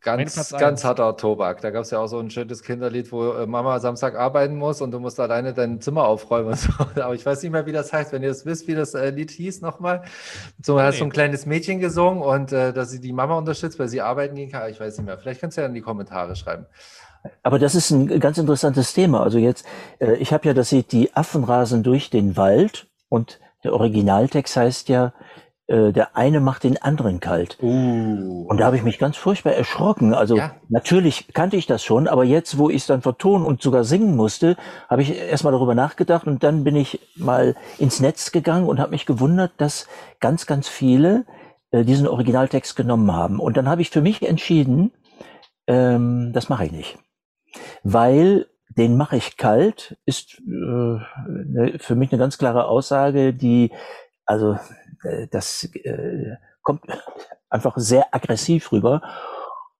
[0.00, 1.60] ganz, ganz harter Tobak.
[1.60, 4.80] Da gab es ja auch so ein schönes Kinderlied, wo äh, Mama Samstag arbeiten muss
[4.80, 6.70] und du musst alleine dein Zimmer aufräumen und so.
[7.02, 8.12] Aber ich weiß nicht mehr, wie das heißt.
[8.12, 10.02] Wenn ihr das wisst, wie das äh, Lied hieß nochmal.
[10.62, 10.98] So hast Nee.
[11.00, 14.36] so ein kleines Mädchen gesungen und äh, dass sie die Mama unterstützt, weil sie arbeiten
[14.36, 14.70] gehen kann.
[14.70, 15.18] Ich weiß nicht mehr.
[15.18, 16.66] Vielleicht kannst du ja in die Kommentare schreiben.
[17.42, 19.24] Aber das ist ein ganz interessantes Thema.
[19.24, 19.66] Also jetzt,
[19.98, 24.56] äh, ich habe ja das Lied Die Affen rasen durch den Wald und der Originaltext
[24.56, 25.12] heißt ja,
[25.68, 27.58] äh, der eine macht den anderen kalt.
[27.60, 28.46] Uh.
[28.48, 30.14] Und da habe ich mich ganz furchtbar erschrocken.
[30.14, 30.54] Also Ja.
[30.68, 34.14] natürlich kannte ich das schon, aber jetzt, wo ich es dann vertonen und sogar singen
[34.14, 34.56] musste,
[34.88, 38.92] habe ich erstmal darüber nachgedacht und dann bin ich mal ins Netz gegangen und habe
[38.92, 39.88] mich gewundert, dass
[40.20, 41.24] ganz, ganz viele
[41.72, 43.40] äh, diesen Originaltext genommen haben.
[43.40, 44.92] Und dann habe ich für mich entschieden,
[45.66, 46.98] ähm, das mache ich nicht.
[47.82, 53.72] Weil den mache ich kalt, ist äh, ne, für mich eine ganz klare Aussage, die,
[54.26, 54.58] also
[55.30, 56.82] das äh, kommt
[57.48, 59.02] einfach sehr aggressiv rüber.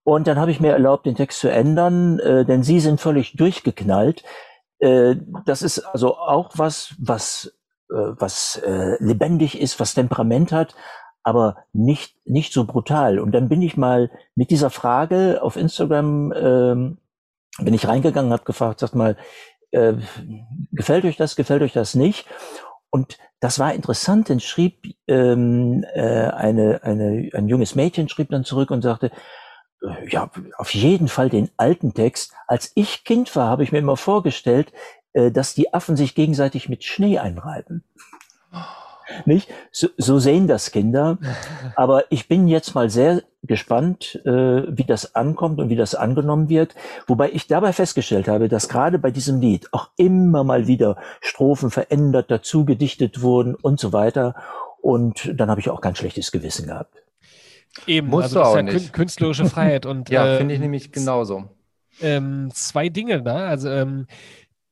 [0.05, 3.37] Und dann habe ich mir erlaubt, den Text zu ändern, äh, denn sie sind völlig
[3.37, 4.23] durchgeknallt.
[4.79, 7.53] Äh, das ist also auch was, was,
[7.91, 10.77] äh, was äh, lebendig ist, was Temperament hat,
[11.25, 13.19] aber nicht, nicht so brutal.
[13.19, 16.99] Und dann bin ich mal mit dieser Frage auf Instagram, ähm,
[17.59, 19.17] bin ich reingegangen, habe gefragt, sag mal,
[19.73, 19.95] äh,
[20.71, 22.27] gefällt euch das, gefällt euch das nicht?
[22.97, 28.45] Und das war interessant, denn schrieb ähm, äh, eine, eine, ein junges Mädchen schrieb dann
[28.45, 29.11] zurück und sagte,
[29.83, 32.33] äh, ja, auf jeden Fall den alten Text.
[32.47, 34.73] Als ich Kind war, habe ich mir immer vorgestellt,
[35.13, 37.85] äh, dass die Affen sich gegenseitig mit Schnee einreiben.
[39.25, 39.49] Nicht?
[39.71, 41.19] So, so sehen das Kinder.
[41.77, 44.31] Aber ich bin jetzt mal sehr gespannt, äh,
[44.77, 46.75] wie das ankommt und wie das angenommen wird.
[47.07, 51.71] Wobei ich dabei festgestellt habe, dass gerade bei diesem Lied auch immer mal wieder Strophen
[51.71, 54.35] verändert, dazu gedichtet wurden und so weiter.
[54.81, 56.95] Und dann habe ich auch kein schlechtes Gewissen gehabt.
[57.87, 58.87] Eben, Musst also du das ist auch ja nicht.
[58.89, 59.87] kün- künstlerische Freiheit.
[59.87, 61.45] Und, Ja, ähm, finde ich nämlich genauso.
[62.01, 63.33] ähm, zwei Dinge, ne?
[63.35, 64.07] Also ähm,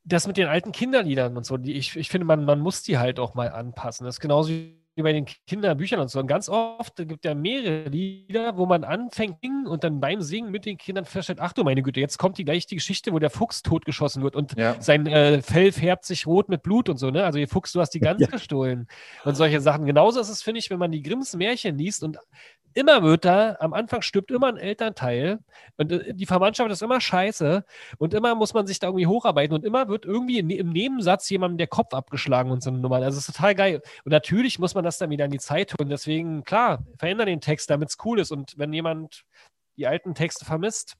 [0.05, 2.97] das mit den alten Kinderliedern und so, die ich, ich finde, man, man muss die
[2.97, 4.05] halt auch mal anpassen.
[4.05, 6.19] Das ist genauso wie bei den Kinderbüchern und so.
[6.19, 10.21] Und ganz oft gibt es ja mehrere Lieder, wo man anfängt singen und dann beim
[10.21, 13.11] Singen mit den Kindern feststellt, ach du meine Güte, jetzt kommt die gleich die Geschichte,
[13.11, 14.79] wo der Fuchs totgeschossen wird und Ja.
[14.81, 17.25] sein äh, Fell färbt sich rot mit Blut und so, ne?
[17.25, 18.27] Also ihr Fuchs, du hast die Gans Ja.
[18.27, 18.87] gestohlen
[19.25, 19.85] und solche Sachen.
[19.85, 22.17] Genauso ist es, finde ich, wenn man die Grimms Märchen liest und
[22.75, 25.39] immer wird da, am Anfang stirbt immer ein Elternteil
[25.77, 27.65] und äh, die Verwandtschaft ist immer scheiße
[27.97, 31.29] und immer muss man sich da irgendwie hocharbeiten und immer wird irgendwie in, im Nebensatz
[31.29, 32.97] jemandem der Kopf abgeschlagen und so eine Nummer.
[32.97, 33.81] Also es ist total geil.
[34.03, 35.89] Und natürlich muss man das dann wieder in die Zeit holen.
[35.89, 38.31] Deswegen, klar, verändern den Text, damit es cool ist.
[38.31, 39.23] Und wenn jemand
[39.77, 40.95] die alten Texte vermisst,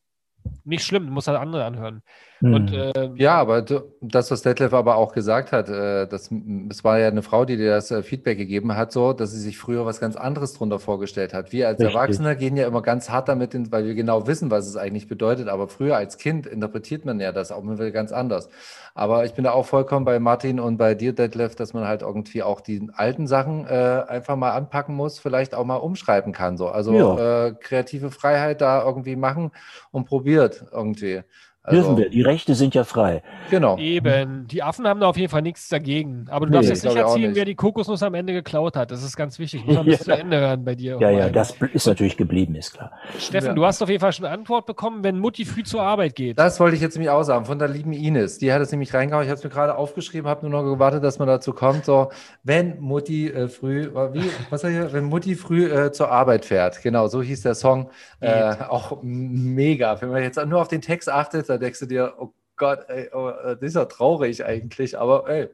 [0.63, 2.01] nicht schlimm, muss halt andere anhören.
[2.49, 2.73] Und Hm.
[2.73, 6.99] äh, Ja, aber du, das, was Detlef aber auch gesagt hat, äh, das, das war
[6.99, 9.86] ja eine Frau, die dir das äh, Feedback gegeben hat, so, dass sie sich früher
[9.86, 11.53] was ganz anderes drunter vorgestellt hat.
[11.53, 11.93] Wir als Richtig.
[11.93, 15.08] Erwachsene gehen ja immer ganz hart damit, in, weil wir genau wissen, was es eigentlich
[15.08, 15.47] bedeutet.
[15.47, 18.49] Aber früher als Kind interpretiert man ja das auch immer ganz anders.
[18.93, 22.01] Aber ich bin da auch vollkommen bei Martin und bei dir, Detlef, dass man halt
[22.01, 26.58] irgendwie auch die alten Sachen äh, einfach mal anpacken muss, vielleicht auch mal umschreiben kann.
[26.58, 26.67] So.
[26.69, 27.17] Also Ja.
[27.17, 29.51] äh, kreative Freiheit da irgendwie machen
[29.91, 31.23] und probiert irgendwie.
[31.69, 32.10] Dürfen Also, wir.
[32.10, 33.23] Die Rechte sind ja frei.
[33.49, 33.78] Genau.
[33.78, 34.47] Eben.
[34.47, 36.25] Die Affen haben da auf jeden Fall nichts dagegen.
[36.30, 37.36] Aber du Nee, darfst jetzt nicht erzählen, nicht.
[37.36, 38.91] wer die Kokosnuss am Ende geklaut hat.
[38.91, 39.65] Das ist ganz wichtig.
[39.65, 40.15] Muss man bis Ja.
[40.15, 40.97] zu Ende hören bei dir.
[40.99, 42.91] Ja, ja, das ist natürlich geblieben, ist klar.
[43.17, 43.54] Steffen, Ja.
[43.54, 46.38] du hast auf jeden Fall schon eine Antwort bekommen, wenn Mutti früh zur Arbeit geht.
[46.38, 48.38] Das wollte ich jetzt nämlich auch sagen, von der lieben Ines.
[48.38, 49.23] Die hat es nämlich reingehauen.
[49.23, 51.86] Ich habe es mir gerade aufgeschrieben, habe nur noch gewartet, dass man dazu kommt.
[51.86, 52.10] So,
[52.43, 54.93] wenn Mutti äh, früh, wie, was war hier?
[54.93, 56.82] Wenn Mutti früh äh, zur Arbeit fährt.
[56.84, 57.89] Genau, so hieß der Song.
[58.19, 59.99] Äh, auch mega.
[60.01, 63.09] Wenn man jetzt nur auf den Text achtet, dann denkst du dir, oh Gott, ey,
[63.13, 64.97] oh, äh, das ist ja traurig eigentlich.
[64.97, 65.49] Aber ey,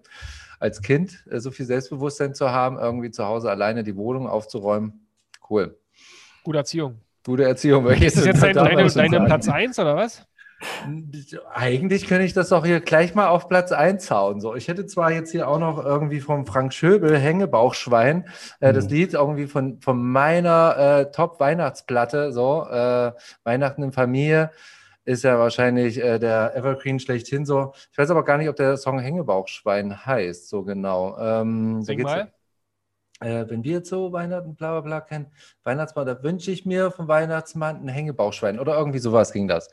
[0.59, 5.07] als Kind äh, so viel Selbstbewusstsein zu haben, irgendwie zu Hause alleine die Wohnung aufzuräumen,
[5.49, 5.77] cool.
[6.43, 6.99] Gute Erziehung.
[7.25, 7.83] Gute Erziehung.
[7.83, 9.25] möchte ich Ist das jetzt dein, deine, deine.
[9.25, 10.25] Platz 1 oder was?
[11.53, 14.41] Eigentlich könnte ich das doch hier gleich mal auf Platz 1 hauen.
[14.41, 18.27] So, ich hätte zwar jetzt hier auch noch irgendwie vom Frank Schöbel Hängebauchschwein,
[18.59, 18.91] äh, das Mhm.
[18.91, 23.11] Lied irgendwie von, von meiner äh, Top-Weihnachtsplatte, so, äh,
[23.43, 24.51] Weihnachten in Familie,
[25.05, 27.73] ist ja wahrscheinlich äh, der Evergreen schlechthin so.
[27.91, 31.17] Ich weiß aber gar nicht, ob der Song Hängebauchschwein heißt, so genau.
[31.19, 32.31] Ähm, so Sing geht's- mal.
[33.19, 35.27] Äh, wenn wir jetzt so Weihnachten, bla bla bla kennen,
[35.63, 39.69] Weihnachtsmann, da wünsche ich mir vom Weihnachtsmann ein Hängebauchschwein oder irgendwie sowas ging das.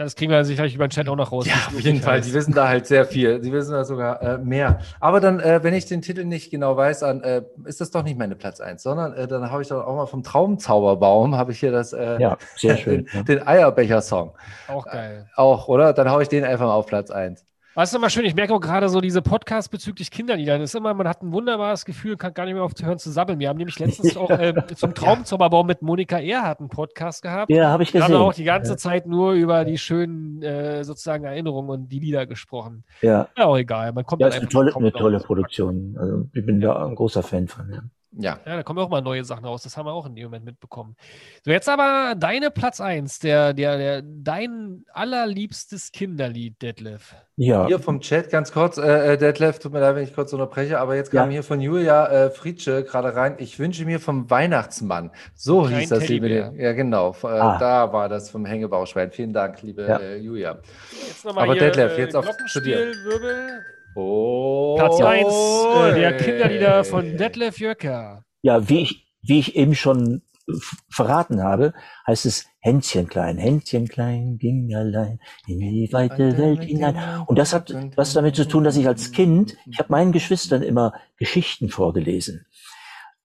[0.00, 1.46] Das kriegen wir sicherlich über den Chat auch noch raus.
[1.46, 2.22] Ja, auf jeden Fall.
[2.22, 3.38] Die wissen da halt sehr viel.
[3.38, 4.78] Die wissen da sogar äh, mehr.
[4.98, 8.02] Aber dann, äh, wenn ich den Titel nicht genau weiß, dann äh, ist das doch
[8.02, 11.52] nicht meine Platz 1, sondern äh, dann habe ich doch auch mal vom Traumzauberbaum, habe
[11.52, 13.08] ich hier das, äh, Ja, sehr schön.
[13.12, 14.32] den, den Eierbecher-Song.
[14.68, 15.28] Auch geil.
[15.36, 15.92] Auch, oder?
[15.92, 17.44] Dann haue ich den einfach mal auf Platz 1.
[17.76, 20.58] Was ist immer schön, ich merke auch gerade so diese Podcasts bezüglich Kinderlieder.
[20.58, 23.38] Das ist immer, man hat ein wunderbares Gefühl, kann gar nicht mehr aufhören zu sabbeln.
[23.38, 27.48] Wir haben nämlich letztens auch äh, zum Traumzauberbaum mit Monika Erhardt einen Podcast gehabt.
[27.48, 28.26] Ja, habe ich Wir haben gesehen.
[28.26, 32.82] auch die ganze Zeit nur über die schönen äh, sozusagen Erinnerungen und die Lieder gesprochen.
[33.02, 33.92] Ja, Ja, auch egal.
[33.92, 35.20] Man kommt ja ist eine tolle, eine tolle.
[35.20, 35.96] Produktion.
[35.96, 37.70] Also ich bin da ein großer Fan von.
[37.72, 37.82] Ja.
[38.12, 38.40] Ja.
[38.44, 39.62] Ja, da kommen auch mal neue Sachen raus.
[39.62, 40.96] Das haben wir auch in dem Moment mitbekommen.
[41.44, 47.14] So, jetzt aber deine Platz 1, der, der, der, dein allerliebstes Kinderlied, Detlef.
[47.36, 47.66] ja.
[47.68, 50.80] Hier vom Chat ganz kurz, äh, äh, Detlef, tut mir leid, wenn ich kurz unterbreche,
[50.80, 51.34] aber jetzt kam Ja.
[51.34, 53.36] hier von Julia äh, Fritsche gerade rein.
[53.38, 55.12] Ich wünsche mir vom Weihnachtsmann.
[55.34, 56.28] So Kleinen hieß das, liebe.
[56.28, 56.52] Teddybär.
[56.64, 57.14] Ja, genau.
[57.22, 57.58] Äh, Ah.
[57.58, 59.12] Da war das vom Hängebauchschwein.
[59.12, 59.98] Vielen Dank, liebe Ja.
[59.98, 60.58] äh, Julia.
[61.06, 62.76] Jetzt nochmal Aber hier, Detlef, äh, jetzt auf- zu dir.
[62.76, 63.64] Glockenspielwirbel.
[63.94, 68.24] Oh, Platz 1 äh, der Kinderlieder von Detlef Jöcker.
[68.42, 71.72] Ja, wie ich, wie ich eben schon f- verraten habe,
[72.06, 76.96] heißt es Händchen klein, Händchen klein ging allein in die weite Welt hinein.
[77.26, 80.62] Und das hat was damit zu tun, dass ich als Kind, ich habe meinen Geschwistern
[80.62, 82.46] immer Geschichten vorgelesen.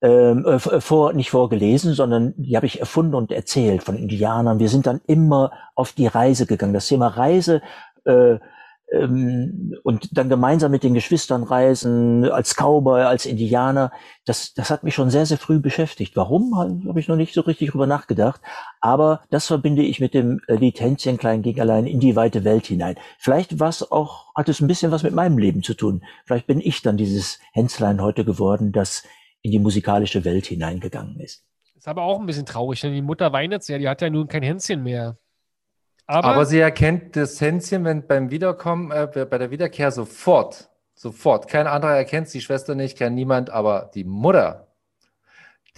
[0.01, 4.60] Ähm, äh, v- vor, nicht vorgelesen, sondern die habe ich erfunden und erzählt von Indianern.
[4.60, 6.73] Wir sind dann immer auf die Reise gegangen.
[6.73, 7.62] Das Thema Reise
[8.06, 8.38] äh,
[8.96, 13.92] ähm, und dann gemeinsam mit den Geschwistern reisen, als Cowboy, als Indianer,
[14.26, 16.16] das, das hat mich schon sehr, sehr früh beschäftigt.
[16.16, 18.42] Warum, habe ich noch nicht so richtig drüber nachgedacht.
[18.80, 22.66] Aber das verbinde ich mit dem Lied Hänschen klein ging allein in die weite Welt
[22.68, 22.96] hinein.
[23.20, 26.04] Vielleicht was auch, hat es ein bisschen was mit meinem Leben zu tun.
[26.26, 29.04] Vielleicht bin ich dann dieses Hänzlein heute geworden, das
[29.42, 31.44] in die musikalische Welt hineingegangen ist.
[31.76, 34.10] Ist aber auch ein bisschen traurig, denn die Mutter weint jetzt ja, die hat ja
[34.10, 35.18] nun kein Hänschen mehr.
[36.08, 41.48] Aber, aber sie erkennt das Hänschen, wenn beim Wiederkommen, äh, bei der Wiederkehr sofort, sofort.
[41.48, 44.68] Kein anderer erkennt die Schwester nicht, kennt niemand, aber die Mutter,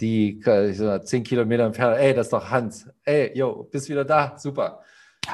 [0.00, 2.88] die äh, zehn Kilometer entfernt, ey, das ist doch Hans.
[3.04, 4.80] Ey, yo, bist wieder da, super.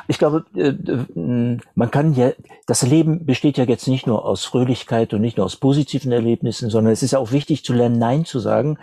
[0.09, 2.33] Ich glaube, äh, äh, man kann ja,
[2.67, 6.71] das Leben besteht ja jetzt nicht nur aus Fröhlichkeit und nicht nur aus positiven Erlebnissen,
[6.71, 8.79] sondern es ist ja auch wichtig zu lernen, Nein zu sagen.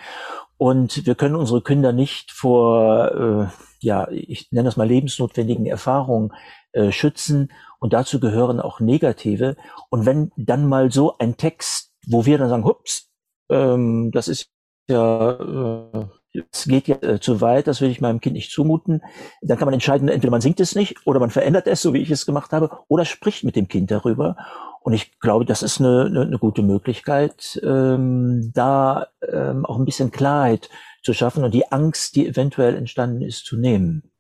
[0.62, 3.47] Und wir können unsere Kinder nicht vor, äh,
[3.80, 6.34] ja, ich nenne das mal lebensnotwendigen Erfahrungen
[6.71, 7.52] äh, schützen.
[7.80, 9.56] Und dazu gehören auch negative.
[9.89, 13.10] Und wenn dann mal so ein Text, wo wir dann sagen, hups,
[13.50, 14.52] ähm, das ist
[14.88, 19.02] ja, äh, es geht ja äh, zu weit, das will ich meinem Kind nicht zumuten.
[19.41, 22.04] Dann kann man entscheiden, entweder man singt es nicht oder man verändert es, so wie
[22.04, 24.38] ich es gemacht habe, oder spricht mit dem Kind darüber.
[24.84, 29.86] Und ich glaube, das ist eine, eine, eine gute Möglichkeit, ähm, da ähm, auch ein
[29.86, 30.70] bisschen Klarheit
[31.04, 34.12] zu schaffen und die Angst, die eventuell entstanden ist, zu nehmen.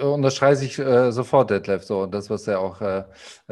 [0.00, 1.84] Unterstreiche ich äh, sofort, Detlef.
[1.84, 3.04] So, und das, was er auch äh,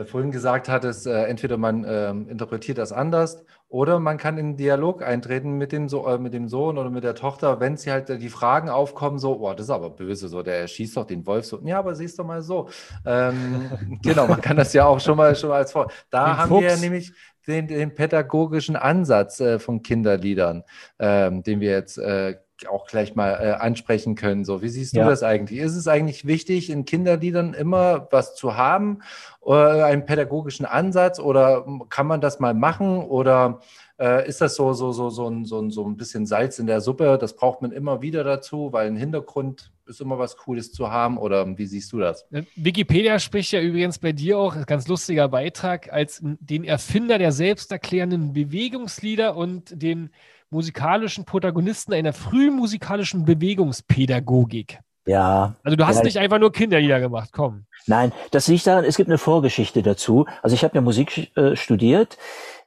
[0.07, 4.56] vorhin gesagt hat, ist, äh, entweder man äh, interpretiert das anders oder man kann in
[4.56, 7.90] Dialog eintreten mit dem, so äh, mit dem Sohn oder mit der Tochter, wenn sie
[7.90, 11.26] halt die Fragen aufkommen, so, oh, das ist aber böse, so, der schießt doch den
[11.26, 11.58] Wolf so.
[11.64, 12.68] Ja, aber siehst doch mal so.
[13.04, 13.72] Ähm,
[14.04, 15.90] genau, man kann das ja auch schon mal, schon mal als vor.
[16.08, 16.62] Da den haben Fuchs.
[16.62, 17.12] wir nämlich
[17.48, 20.62] den, den pädagogischen Ansatz äh, von Kinderliedern,
[21.00, 22.37] ähm, den wir jetzt äh,
[22.68, 24.44] auch gleich mal äh, ansprechen können.
[24.44, 25.08] So, wie siehst du ja.
[25.08, 25.58] das eigentlich?
[25.58, 29.00] Ist es eigentlich wichtig, in Kinderliedern immer was zu haben,
[29.44, 32.98] äh, einen pädagogischen Ansatz, oder kann man das mal machen?
[32.98, 33.60] Oder
[33.98, 36.66] äh, ist das so, so, so, so, ein, so, ein, so ein bisschen Salz in
[36.66, 37.18] der Suppe?
[37.20, 41.18] Das braucht man immer wieder dazu, weil ein Hintergrund ist immer was Cooles zu haben.
[41.18, 42.26] Oder wie siehst du das?
[42.32, 47.32] Äh, Wikipedia spricht ja übrigens bei dir auch, ganz lustiger Beitrag, als den Erfinder der
[47.32, 50.10] selbsterklärenden Bewegungslieder und den
[50.54, 54.78] musikalischen Protagonisten einer frühen musikalischen Bewegungspädagogik.
[55.06, 55.56] Ja.
[55.62, 57.66] Also du hast ja, nicht einfach nur Kinderlieder gemacht, komm.
[57.86, 60.26] Nein, das liegt daran, es gibt eine Vorgeschichte dazu.
[60.42, 62.16] Also ich habe ja Musik äh, studiert.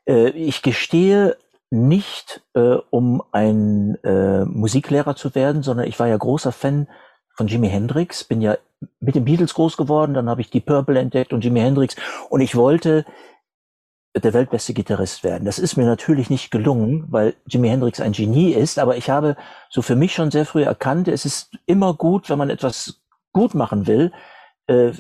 [0.08, 1.36] Äh, ich gestehe
[1.71, 6.88] nicht, äh, um ein äh, Musiklehrer zu werden, sondern ich war ja großer Fan
[7.34, 8.58] von Jimi Hendrix, bin ja
[9.00, 11.95] mit den Beatles groß geworden, dann habe ich die Purple entdeckt und Jimi Hendrix
[12.30, 13.06] und ich wollte
[14.19, 15.45] der weltbeste Gitarrist werden.
[15.45, 19.36] Das ist mir natürlich nicht gelungen, weil Jimi Hendrix ein Genie ist, aber ich habe
[19.69, 23.01] so für mich schon sehr früh erkannt, es ist immer gut, wenn man etwas
[23.34, 24.12] gut machen will,
[24.67, 24.91] äh,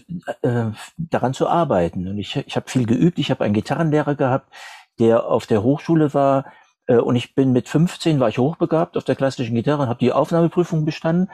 [0.43, 2.07] äh, daran zu arbeiten.
[2.07, 3.19] Und ich, ich habe viel geübt.
[3.19, 4.53] Ich habe einen Gitarrenlehrer gehabt,
[4.99, 6.45] der auf der Hochschule war.
[6.85, 9.99] Äh, und ich bin mit 15 war ich hochbegabt auf der klassischen Gitarre und habe
[9.99, 11.29] die Aufnahmeprüfung bestanden.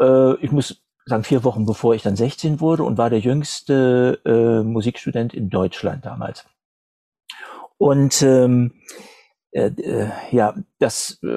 [0.00, 4.20] Äh, ich muss sagen, vier Wochen bevor ich dann 16 wurde und war der jüngste
[4.24, 6.46] äh, Musikstudent in Deutschland damals.
[7.78, 8.72] Und ähm,
[9.52, 11.28] äh, äh, ja, das, äh,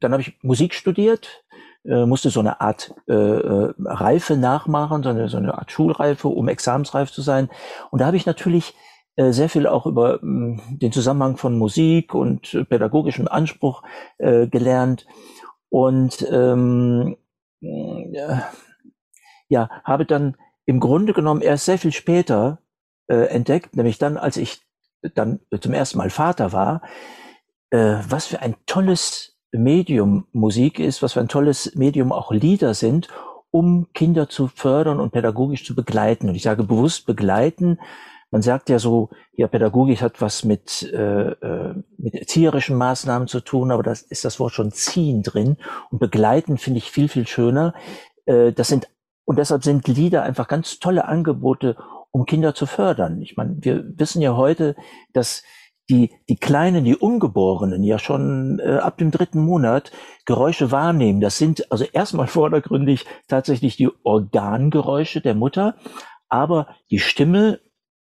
[0.00, 1.44] dann habe ich Musik studiert,
[1.84, 6.28] äh, musste so eine Art äh, äh, Reife nachmachen, so eine, so eine Art Schulreife,
[6.28, 7.48] um examensreif zu sein.
[7.90, 8.74] Und da habe ich natürlich
[9.16, 13.82] äh, sehr viel auch über äh, den Zusammenhang von Musik und äh, pädagogischem Anspruch
[14.18, 15.06] äh, gelernt.
[15.68, 17.16] Und ähm,
[17.60, 18.38] äh,
[19.48, 22.58] ja, habe dann im Grunde genommen erst sehr viel später
[23.08, 24.60] äh, entdeckt, nämlich dann, als ich
[25.14, 26.82] dann zum ersten Mal Vater war,
[27.70, 32.74] äh, was für ein tolles Medium Musik ist, was für ein tolles Medium auch Lieder
[32.74, 33.08] sind,
[33.50, 36.28] um Kinder zu fördern und pädagogisch zu begleiten.
[36.28, 37.78] Und ich sage bewusst begleiten.
[38.30, 43.40] Man sagt ja so, ja, Pädagogik hat was mit, äh, äh mit erzieherischen Maßnahmen zu
[43.40, 45.58] tun, aber das ist das Wort schon ziehen drin.
[45.90, 47.74] Und begleiten finde ich viel, viel schöner.
[48.24, 48.88] Äh, das sind,
[49.26, 51.76] und deshalb sind Lieder einfach ganz tolle Angebote,
[52.12, 53.20] um Kinder zu fördern.
[53.22, 54.76] Ich meine, wir wissen ja heute,
[55.12, 55.42] dass
[55.90, 59.90] die, die Kleinen, die Ungeborenen ja schon äh, ab dem dritten Monat
[60.26, 61.20] Geräusche wahrnehmen.
[61.20, 65.76] Das sind also erstmal vordergründig tatsächlich die Organgeräusche der Mutter,
[66.28, 67.60] aber die Stimme,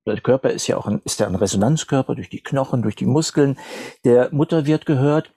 [0.05, 3.05] der Körper ist ja auch ein, ist ja ein Resonanzkörper durch die Knochen, durch die
[3.05, 3.57] Muskeln
[4.05, 5.33] der Mutter wird gehört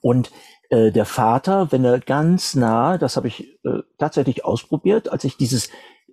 [0.00, 0.30] und
[0.70, 5.36] äh, der Vater, wenn er ganz nah, das habe ich äh, tatsächlich ausprobiert, als ich
[5.36, 5.68] dieses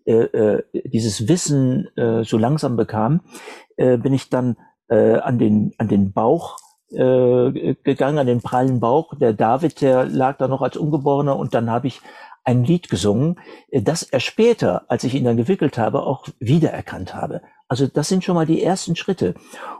[0.08, 3.22] äh, äh, dieses Wissen äh, so langsam bekam,
[3.76, 4.56] äh, bin ich dann
[4.88, 6.58] äh, an den an den Bauch
[6.92, 9.14] äh, gegangen, an den prallen Bauch.
[9.16, 12.00] Der David, der lag da noch als Ungeborener und dann habe ich
[12.46, 13.38] ein Lied gesungen,
[13.70, 17.42] äh, das er später, als ich ihn dann gewickelt habe, auch wiedererkannt habe.
[17.68, 19.36] Also das sind schon mal die ersten Schritte.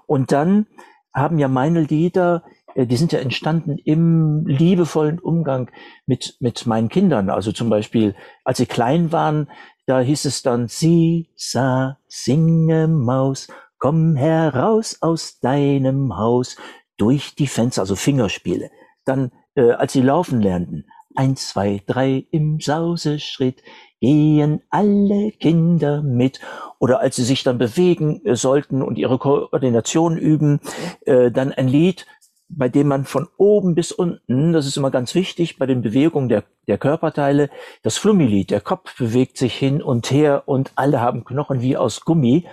[0.08, 0.68] Und dann
[1.14, 2.44] haben ja meine Lieder,
[2.76, 5.72] die sind ja entstanden im liebevollen Umgang
[6.06, 7.32] mit, mit meinen Kindern.
[7.32, 8.14] Also zum Beispiel,
[8.44, 9.50] als sie klein waren,
[9.88, 13.48] da hieß es dann, sie sah, singe Maus,
[13.80, 16.58] komm heraus aus deinem Haus
[16.98, 18.70] durch die Fenster, also Fingerspiele.
[19.06, 23.64] Dann, äh, als sie laufen lernten, eins, zwei, drei im Sauseschritt,
[24.02, 26.42] gehen alle Kinder mit.
[26.80, 30.60] Oder als sie sich dann bewegen äh, sollten und ihre Koordination üben,
[31.06, 32.06] äh, dann ein Lied,
[32.50, 36.30] bei dem man von oben bis unten, das ist immer ganz wichtig bei den Bewegungen
[36.30, 37.50] der, der Körperteile,
[37.84, 42.02] das Flummilied, der Kopf bewegt sich hin und her und alle haben Knochen wie aus
[42.02, 42.48] Gummi.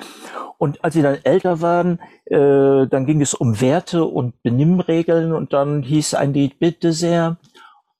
[0.59, 5.53] Und als sie dann älter waren, äh, dann ging es um Werte und Benimmregeln und
[5.53, 7.39] dann hieß ein Lied, bitte sehr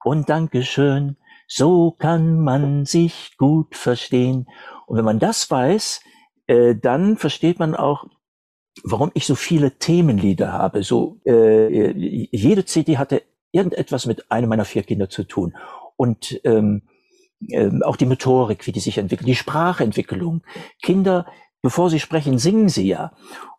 [0.03, 4.47] und Dankeschön so kann man sich gut verstehen.
[4.87, 6.01] Und wenn man das weiß,
[6.47, 8.07] äh, dann versteht man auch,
[8.83, 10.83] warum ich so viele Themenlieder habe.
[10.83, 15.55] So äh, jede CD hatte irgendetwas mit einem meiner vier Kinder zu tun.
[15.97, 16.83] Und ähm,
[17.49, 20.43] äh, auch die Motorik, wie die sich entwickeln, die Sprachentwicklung.
[20.83, 21.27] Kinder,
[21.63, 23.13] bevor sie sprechen, singen sie ja.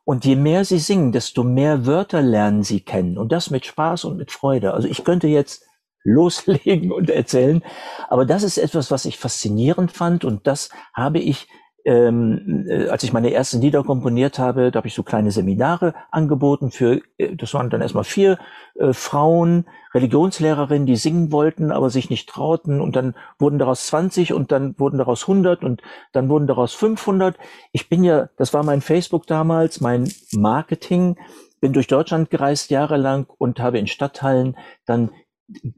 [0.04, 3.18] Und je mehr sie singen, desto mehr Wörter lernen sie kennen.
[3.18, 4.74] Und das mit Spaß und mit Freude.
[4.74, 5.64] Also ich könnte jetzt
[6.04, 7.64] loslegen und erzählen.
[8.10, 11.48] Aber das ist etwas, was ich faszinierend fand und das habe ich,
[11.86, 15.94] ähm, äh, als ich meine ersten Lieder komponiert habe, da habe ich so kleine Seminare
[16.10, 18.40] angeboten für, äh, das waren dann erstmal vier
[18.74, 22.82] äh, Frauen, Religionslehrerinnen, die singen wollten, aber sich nicht trauten.
[22.82, 27.38] Und dann wurden daraus 20 und dann wurden daraus 100 und dann wurden daraus 500.
[27.72, 31.18] Ich bin ja, das war mein Facebook damals, mein Marketing,
[31.62, 35.12] bin durch Deutschland gereist jahrelang und habe in Stadthallen dann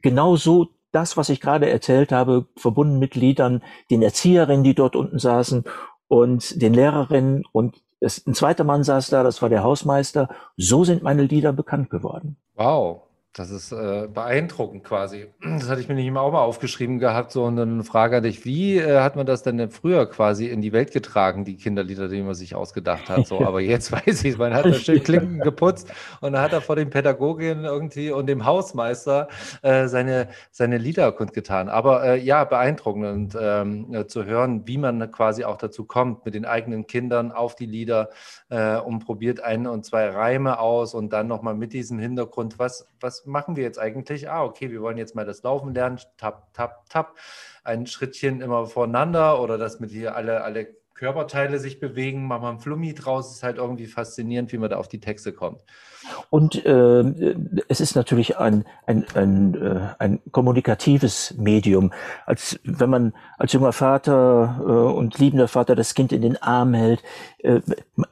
[0.02, 4.96] genau so das, was ich gerade erzählt habe, verbunden mit Liedern, den Erzieherinnen, die dort
[4.96, 5.66] unten saßen
[6.08, 10.30] und den Lehrerinnen und es, ein zweiter Mann saß da, das war der Hausmeister.
[10.56, 12.38] So sind meine Lieder bekannt geworden.
[12.56, 13.07] Wow.
[13.38, 15.28] Das ist äh, beeindruckend quasi.
[15.44, 18.46] Das hatte ich mir nicht immer auch mal aufgeschrieben gehabt, so und eine Frage dich.
[18.46, 22.24] Wie äh, hat man das denn früher quasi in die Welt getragen, die Kinderlieder, die
[22.24, 23.28] man sich ausgedacht hat?
[23.28, 26.62] So, aber jetzt weiß ich, man hat da schön Klinken geputzt und dann hat er
[26.62, 29.28] vor den Pädagoginnen irgendwie und dem Hausmeister
[29.62, 31.70] äh, seine, seine Lieder kundgetan.
[31.70, 36.26] Aber äh, ja, beeindruckend und ähm, äh, zu hören, wie man quasi auch dazu kommt,
[36.26, 38.10] mit den eigenen Kindern auf die Lieder
[38.50, 42.88] äh, und probiert ein und zwei Reime aus und dann nochmal mit diesem Hintergrund, was,
[43.00, 44.30] was machen wir jetzt eigentlich?
[44.30, 47.18] Ah, okay, wir wollen jetzt mal das Laufen lernen, tap, tap, tap,
[47.64, 52.50] ein Schrittchen immer voneinander oder dass mit hier alle, alle Körperteile sich bewegen, machen wir
[52.50, 55.62] ein Flummi draus, ist halt irgendwie faszinierend, wie man da auf die Texte kommt.
[56.30, 57.36] Und äh,
[57.68, 61.94] es ist natürlich ein, ein, ein, äh, ein kommunikatives Medium.
[62.26, 66.74] Als wenn man als junger Vater äh, und liebender Vater das Kind in den Arm
[66.74, 67.04] hält,
[67.40, 67.62] äh,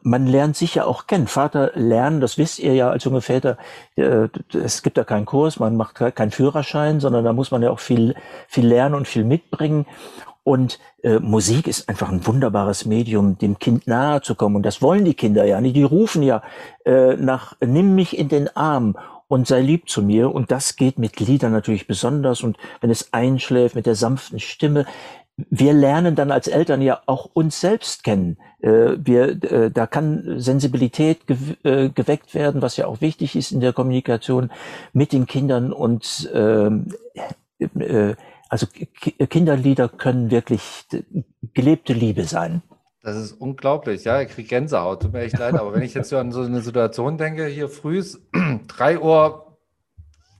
[0.01, 1.27] man lernt sich ja auch kennen.
[1.27, 3.57] Vater lernen, das wisst ihr ja als junge Väter,
[3.95, 7.71] äh, es gibt da keinen Kurs, man macht keinen Führerschein, sondern da muss man ja
[7.71, 8.15] auch viel,
[8.47, 9.85] viel lernen und viel mitbringen.
[10.45, 14.55] Und äh, Musik ist einfach ein wunderbares Medium, dem Kind nahe zu kommen.
[14.55, 15.75] Und das wollen die Kinder ja nicht.
[15.75, 16.43] Die rufen ja
[16.85, 18.95] äh, nach, nimm mich in den Arm
[19.27, 20.31] und sei lieb zu mir.
[20.31, 22.43] Und das geht mit Liedern natürlich besonders.
[22.43, 24.85] Und wenn es einschläft mit der sanften Stimme,
[25.35, 28.37] wir lernen dann als Eltern ja auch uns selbst kennen.
[28.59, 33.51] Äh, wir, äh, da kann Sensibilität gew äh, geweckt werden, was ja auch wichtig ist
[33.51, 34.51] in der Kommunikation
[34.93, 36.93] mit den Kindern und ähm,
[37.59, 38.13] äh,
[38.55, 38.67] also
[39.27, 40.61] Kinderlieder können wirklich
[41.53, 42.61] gelebte Liebe sein.
[43.01, 46.07] Das ist unglaublich, ja, ich kriege Gänsehaut, tut mir echt leid, aber wenn ich jetzt
[46.07, 49.57] so an so eine Situation denke, hier früh ist 3 Uhr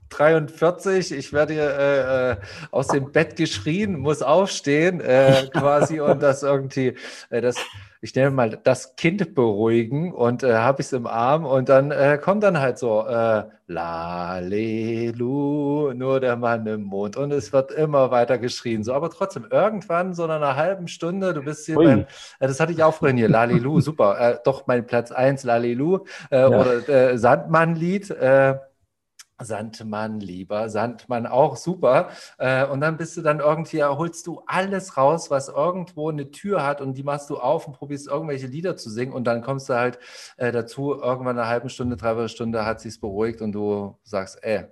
[0.08, 2.36] 43, ich werde hier äh, äh,
[2.70, 6.94] aus dem Bett geschrien, muss aufstehen äh, quasi und das irgendwie,
[7.28, 7.56] äh, das
[8.06, 11.90] ich nehme mal das Kind beruhigen und äh, habe ich es im Arm und dann
[11.90, 15.12] äh, kommt dann halt so äh, Lalelu,
[15.92, 18.84] nur der Mann im Mond und es wird immer weiter geschrien.
[18.84, 22.06] So, aber trotzdem irgendwann so nach einer halben Stunde, du bist hier beim,
[22.38, 26.04] äh, das hatte ich auch vorhin hier, Lalelu, super, äh, doch mein Platz 1, Lalelu
[26.30, 26.46] äh, ja.
[26.46, 28.14] oder äh, Sandmann-Lied.
[29.38, 32.10] Äh, Sandmann, lieber Sandmann, auch super.
[32.38, 36.64] Äh, und dann bist du dann irgendwie, holst du alles raus, was irgendwo eine Tür
[36.64, 39.68] hat und die machst du auf und probierst irgendwelche Lieder zu singen und dann kommst
[39.68, 39.98] du halt
[40.36, 44.64] äh, dazu, irgendwann eine halbe Stunde, dreiviertel Stunde hat sich's beruhigt und du sagst, ey,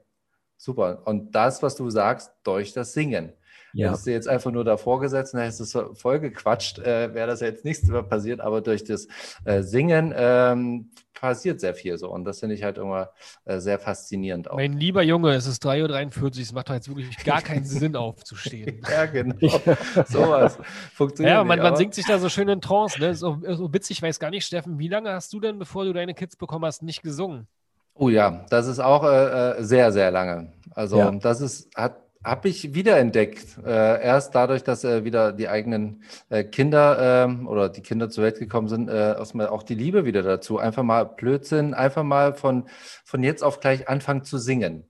[0.56, 1.02] super.
[1.06, 3.32] Und das, was du sagst, durch das Singen.
[3.74, 3.88] Ja.
[3.90, 7.40] Hättest du jetzt einfach nur davor gesetzt und hättest es voll gequatscht, äh, wäre das
[7.40, 8.40] ja jetzt nichts mehr passiert.
[8.40, 9.08] Aber durch das
[9.44, 12.10] äh, Singen ähm, passiert sehr viel so.
[12.10, 13.10] Und das finde ich halt immer
[13.44, 14.56] äh, sehr faszinierend auch.
[14.56, 17.96] Mein lieber Junge, es ist 3.43 Uhr, es macht doch jetzt wirklich gar keinen Sinn
[17.96, 18.80] aufzustehen.
[18.90, 19.36] ja, genau.
[20.06, 20.58] Sowas.
[20.94, 23.00] Funktioniert Ja, man, nicht, man singt sich da so schön in Trance.
[23.00, 23.14] Ne?
[23.14, 25.92] So, so witzig, ich weiß gar nicht, Steffen, wie lange hast du denn, bevor du
[25.92, 27.48] deine Kids bekommen hast, nicht gesungen?
[27.94, 30.52] Oh ja, das ist auch äh, äh, sehr, sehr lange.
[30.74, 31.10] Also Ja.
[31.12, 33.58] das ist, hat habe ich wiederentdeckt.
[33.64, 38.24] Äh, erst dadurch, dass äh, wieder die eigenen äh, Kinder ähm, oder die Kinder zur
[38.24, 40.58] Welt gekommen sind, äh, erstmal auch die Liebe wieder dazu.
[40.58, 42.64] Einfach mal Blödsinn, einfach mal von,
[43.04, 44.84] von jetzt auf gleich anfangen zu singen.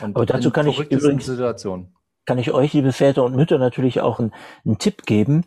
[0.00, 1.94] Und Aber dazu kann ich übrigens- Situationen.
[2.26, 4.32] kann ich euch, liebe Väter und Mütter, natürlich auch einen,
[4.64, 5.44] einen Tipp geben.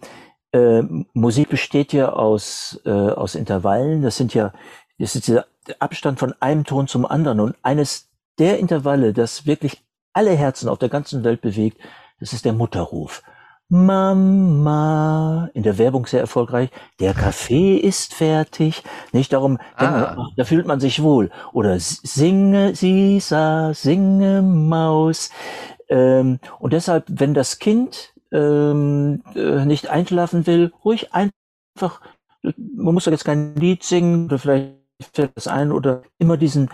[0.51, 0.82] Äh,
[1.13, 4.01] Musik besteht ja aus, äh, aus Intervallen.
[4.01, 4.51] Das sind ja,
[4.99, 5.45] das ist dieser
[5.79, 7.39] Abstand von einem Ton zum anderen.
[7.39, 8.09] Und eines
[8.39, 9.84] der Intervalle, das wirklich
[10.14, 11.80] alle Herzen auf der ganzen Welt bewegt,
[12.20, 13.24] das ist der Mutterruf.
[13.70, 18.84] Mama, in der Werbung sehr erfolgreich, der Kaffee ist fertig.
[19.14, 20.16] Nicht darum, man, Ah.
[20.20, 21.32] ach, da fühlt man sich wohl.
[21.53, 25.30] Oder singe, Sisa, singe, Maus.
[25.88, 32.01] Ähm, und deshalb, wenn das Kind ähm, äh, nicht einschlafen will, ruhig einfach,
[32.43, 34.76] man muss doch jetzt kein Lied singen, oder vielleicht
[35.14, 36.70] fällt das ein, oder immer diesen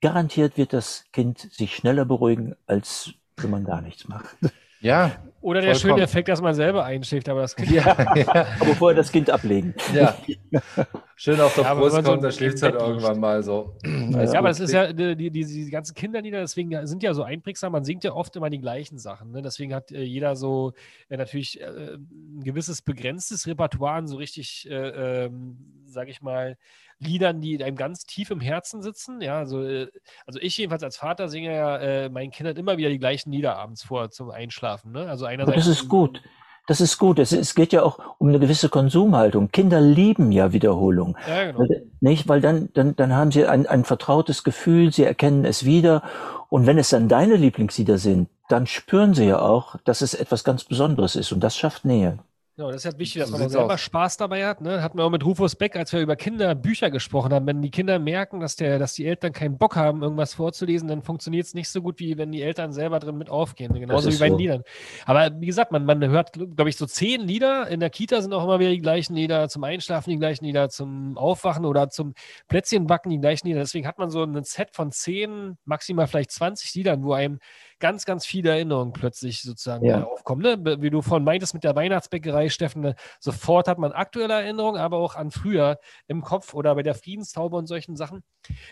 [0.00, 4.36] Garantiert wird das Kind sich schneller beruhigen, als wenn man gar nichts macht.
[4.80, 5.98] Ja, Oder der Vollkommen.
[5.98, 9.28] schöne Effekt, dass man selber einschläft, aber das Kind ja, ja, Aber vorher das Kind
[9.28, 9.74] ablegen.
[9.88, 10.16] ja.
[11.16, 13.76] Schön auf der Ja, Brust so kommt, da im schläft es halt irgendwann mal so.
[13.84, 17.12] Ja, Ja, aber das ist ja, die, die, die, die ganzen Kinderlieder, deswegen sind ja
[17.12, 19.32] so einprägsam, man singt ja oft immer die gleichen Sachen.
[19.32, 19.42] Ne?
[19.42, 20.74] Deswegen hat äh, jeder so
[21.08, 26.56] äh, natürlich äh, ein gewisses begrenztes Repertoire an so richtig, äh, ähm, sag ich mal,
[27.00, 29.20] Liedern, die einem ganz tief im Herzen sitzen.
[29.20, 29.88] Ja, also, äh,
[30.26, 33.56] also ich jedenfalls als Vater singe ja äh, meinen Kindern immer wieder die gleichen Lieder
[33.56, 34.92] abends vor zum Einschlafen.
[34.92, 35.08] Ne?
[35.08, 35.56] Also einerseits.
[35.56, 36.22] das ist gut.
[36.66, 37.18] Das ist gut.
[37.18, 39.50] Es, es geht ja auch um eine gewisse Konsumhaltung.
[39.50, 41.16] Kinder lieben ja Wiederholung.
[41.26, 41.60] Ja, genau.
[41.60, 42.28] Weil- Nicht?
[42.28, 46.02] Weil dann, dann, dann haben sie ein, ein vertrautes Gefühl, sie erkennen es wieder.
[46.50, 50.44] Und wenn es dann deine Lieblingslieder sind, dann spüren sie ja auch, dass es etwas
[50.44, 51.32] ganz Besonderes ist.
[51.32, 52.18] Und das schafft Nähe.
[52.58, 53.80] Genau, das ist halt wichtig, dass man selber aus.
[53.80, 54.60] Spaß dabei hat.
[54.60, 54.82] Ne?
[54.82, 57.46] Hatten wir auch mit Rufus Beck, als wir über Kinderbücher gesprochen haben.
[57.46, 61.02] Wenn die Kinder merken, dass, der, dass die Eltern keinen Bock haben, irgendwas vorzulesen, dann
[61.02, 63.72] funktioniert es nicht so gut, wie wenn die Eltern selber drin mit aufgehen.
[63.74, 64.38] Genauso wie bei den so.
[64.38, 64.62] Liedern.
[65.06, 67.68] Aber wie gesagt, man, man hört, glaube ich, so zehn Lieder.
[67.68, 70.68] In der Kita sind auch immer wieder die gleichen Lieder, zum Einschlafen die gleichen Lieder,
[70.68, 72.14] zum Aufwachen oder zum
[72.48, 73.60] Plätzchenbacken die gleichen Lieder.
[73.60, 77.38] Deswegen hat man so ein Set von zehn, maximal vielleicht 20 Liedern, wo einem
[77.80, 80.04] ganz, ganz viele Erinnerungen plötzlich sozusagen Ja.
[80.04, 80.42] aufkommen.
[80.42, 80.82] Ne?
[80.82, 82.94] Wie du vorhin meintest mit der Weihnachtsbäckerei, Steffen, ne?
[83.20, 87.56] sofort hat man aktuelle Erinnerungen, aber auch an früher im Kopf oder bei der Friedenstaube
[87.56, 88.22] und solchen Sachen.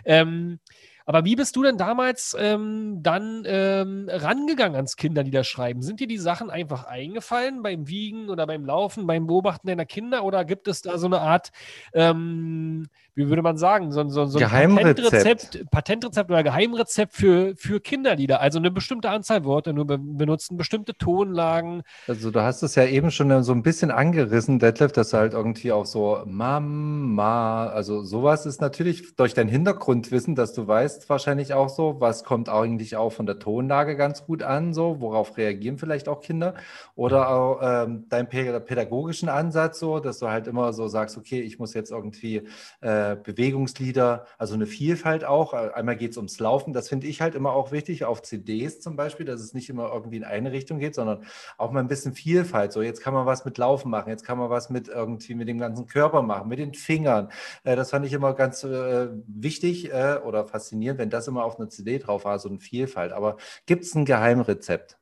[0.04, 0.60] Ähm,
[1.06, 5.80] aber wie bist du denn damals ähm, dann ähm, rangegangen ans Kinderliederschreiben?
[5.80, 10.24] Sind dir die Sachen einfach eingefallen beim Wiegen oder beim Laufen, beim Beobachten deiner Kinder
[10.24, 11.52] oder gibt es da so eine Art,
[11.94, 14.74] ähm, wie würde man sagen, so, so, so ein.
[14.74, 18.40] Patentrezept, Patentrezept oder Geheimrezept für, für Kinderlieder?
[18.40, 21.82] Also eine bestimmte Anzahl Worte nur be benutzen, bestimmte Tonlagen.
[22.08, 25.34] Also du hast es ja eben schon so ein bisschen angerissen, Detlef, dass du halt
[25.34, 31.54] irgendwie auch so Mama, also sowas ist natürlich durch dein Hintergrundwissen, dass du weißt wahrscheinlich
[31.54, 35.78] auch so, was kommt eigentlich auch von der Tonlage ganz gut an, so, worauf reagieren
[35.78, 36.54] vielleicht auch Kinder?
[36.94, 41.40] Oder auch ähm, dein pä- pädagogischen Ansatz so, dass du halt immer so sagst, okay,
[41.40, 42.42] ich muss jetzt irgendwie
[42.80, 47.34] äh, Bewegungslieder, also eine Vielfalt auch, einmal geht es ums Laufen, das finde ich halt
[47.34, 50.78] immer auch wichtig, auf CDs zum Beispiel, dass es nicht immer irgendwie in eine Richtung
[50.78, 51.24] geht, sondern
[51.58, 52.72] auch mal ein bisschen Vielfalt.
[52.72, 55.48] So, jetzt kann man was mit Laufen machen, jetzt kann man was mit irgendwie mit
[55.48, 57.30] dem ganzen Körper machen, mit den Fingern.
[57.64, 61.58] Äh, das fand ich immer ganz äh, wichtig äh, oder faszinierend, wenn das immer auf
[61.58, 63.12] einer CD drauf war, so eine Vielfalt.
[63.12, 64.98] Aber gibt es ein Geheimrezept?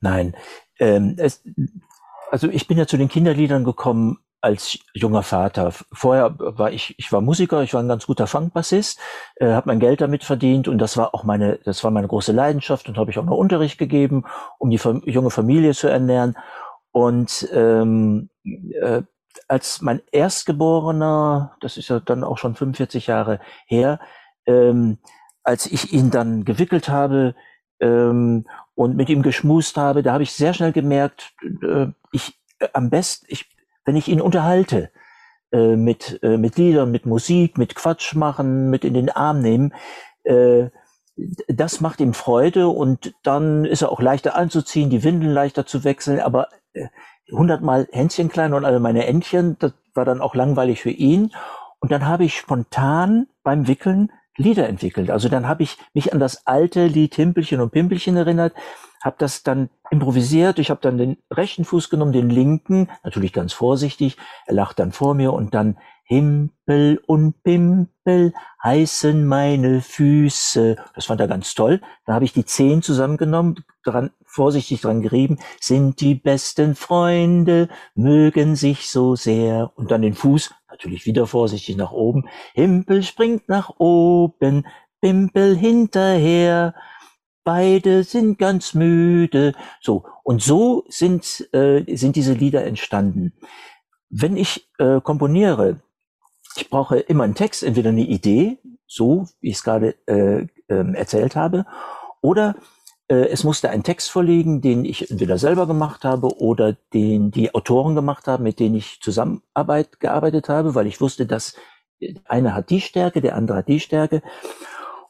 [0.00, 0.36] Nein.
[0.78, 1.42] Ähm, es,
[2.30, 5.72] also ich bin ja zu den Kinderliedern gekommen als junger Vater.
[5.92, 9.00] Vorher war ich, ich war Musiker, ich war ein ganz guter Funkbassist,
[9.36, 12.32] äh, habe mein Geld damit verdient und das war auch meine, das war meine große
[12.32, 14.24] Leidenschaft und habe ich auch noch Unterricht gegeben,
[14.58, 16.36] um die Fam- junge Familie zu ernähren.
[16.92, 19.02] Und ähm, äh,
[19.48, 23.98] als mein Erstgeborener, das ist ja dann auch schon 45 Jahre her,
[24.46, 24.98] ähm,
[25.42, 27.34] als ich ihn dann gewickelt habe
[27.80, 32.68] ähm, und mit ihm geschmust habe, da habe ich sehr schnell gemerkt, äh, ich äh,
[32.72, 33.48] am besten, ich,
[33.84, 34.90] wenn ich ihn unterhalte
[35.52, 39.74] äh, mit äh, mit Liedern, mit Musik, mit Quatsch machen, mit in den Arm nehmen,
[40.24, 40.70] äh,
[41.48, 45.84] das macht ihm Freude und dann ist er auch leichter anzuziehen, die Windeln leichter zu
[45.84, 46.88] wechseln, aber äh,
[47.30, 51.32] hundertmal Hänschen klein und alle meine Entchen, das war dann auch langweilig für ihn.
[51.78, 55.10] Und dann habe ich spontan beim Wickeln Lieder entwickelt.
[55.10, 58.52] Also dann habe ich mich an das alte Lied Himpelchen und Pimpelchen erinnert,
[59.02, 60.58] habe das dann improvisiert.
[60.58, 64.16] Ich habe dann den rechten Fuß genommen, den linken, natürlich ganz vorsichtig.
[64.46, 70.76] Er lacht dann vor mir und dann Himpel und Pimpel heißen meine Füße.
[70.94, 71.80] Das fand er ganz toll.
[72.04, 78.56] Dann habe ich die Zehen zusammengenommen, dran, vorsichtig dran gerieben, sind die besten Freunde, mögen
[78.56, 79.72] sich so sehr.
[79.76, 82.24] Und dann den Fuß, natürlich wieder vorsichtig nach oben.
[82.52, 84.66] Himpel springt nach oben,
[85.00, 86.74] Pimpel hinterher.
[87.44, 89.54] Beide sind ganz müde.
[89.80, 90.04] So.
[90.24, 93.34] Und so sind, äh, sind diese Lieder entstanden.
[94.10, 95.80] Wenn ich äh, komponiere,
[96.56, 100.94] ich brauche immer einen Text, entweder eine Idee, so wie ich es gerade äh, äh,
[100.94, 101.66] erzählt habe,
[102.20, 102.56] oder
[103.06, 107.94] es musste ein Text vorliegen, den ich entweder selber gemacht habe oder den die Autoren
[107.94, 111.54] gemacht haben, mit denen ich Zusammenarbeit gearbeitet habe, weil ich wusste, dass
[112.24, 114.22] einer hat die Stärke, der andere hat die Stärke.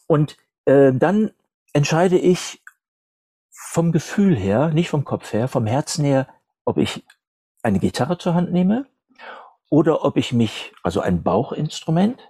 [0.06, 1.30] Und äh, dann
[1.72, 2.62] entscheide ich
[3.50, 6.28] vom Gefühl her, nicht vom Kopf her, vom Herzen her,
[6.64, 7.04] ob ich
[7.62, 8.86] eine Gitarre zur Hand nehme
[9.70, 12.20] oder ob ich mich, also ein Bauchinstrument,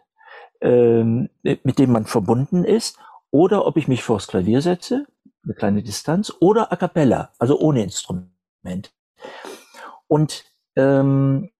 [0.60, 2.98] ähm, mit dem man verbunden ist,
[3.30, 5.06] oder ob ich mich vors Klavier setze,
[5.44, 8.92] eine kleine Distanz, oder a cappella, also ohne Instrument.
[10.08, 10.44] Und
[10.76, 11.50] ähm,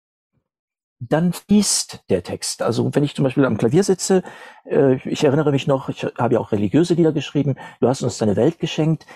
[1.00, 2.62] dann fließt der Text.
[2.62, 4.22] Also wenn ich zum Beispiel am Klavier sitze,
[4.64, 8.18] äh, ich erinnere mich noch, ich habe ja auch religiöse Lieder geschrieben, du hast uns
[8.18, 9.06] deine Welt geschenkt.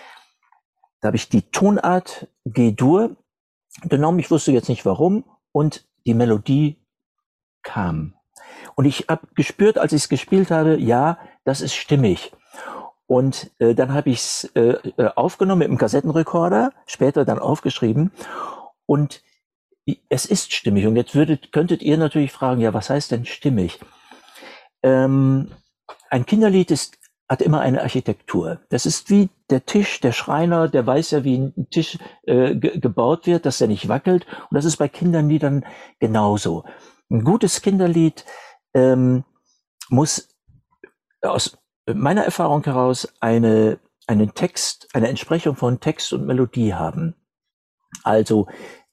[1.00, 3.16] Da habe ich die Tonart G-Dur
[3.82, 6.84] genommen, ich wusste jetzt nicht warum, und die Melodie
[7.62, 8.14] kam.
[8.74, 12.32] Und ich habe gespürt, als ich es gespielt habe, ja, das ist stimmig.
[13.08, 18.12] Und äh, dann habe ich es äh, äh, aufgenommen mit dem Kassettenrekorder, später dann aufgeschrieben.
[18.84, 19.22] Und
[20.10, 20.86] es ist stimmig.
[20.86, 23.80] Und jetzt würdet, könntet ihr natürlich fragen, ja, was heißt denn stimmig?
[24.82, 25.50] Ähm,
[26.10, 26.98] ein Kinderlied ist,
[27.30, 28.60] hat immer eine Architektur.
[28.68, 32.78] Das ist wie der Tisch, der Schreiner, der weiß ja, wie ein Tisch äh, ge
[32.78, 34.26] gebaut wird, dass er nicht wackelt.
[34.50, 35.64] Und das ist bei Kinderliedern
[35.98, 36.64] genauso.
[37.10, 38.26] Ein gutes Kinderlied
[38.74, 39.24] ähm,
[39.88, 40.28] muss
[41.22, 41.57] aus
[41.94, 47.14] meiner Erfahrung heraus eine, einen Text, eine Entsprechung von Text und Melodie haben.
[48.04, 48.46] Also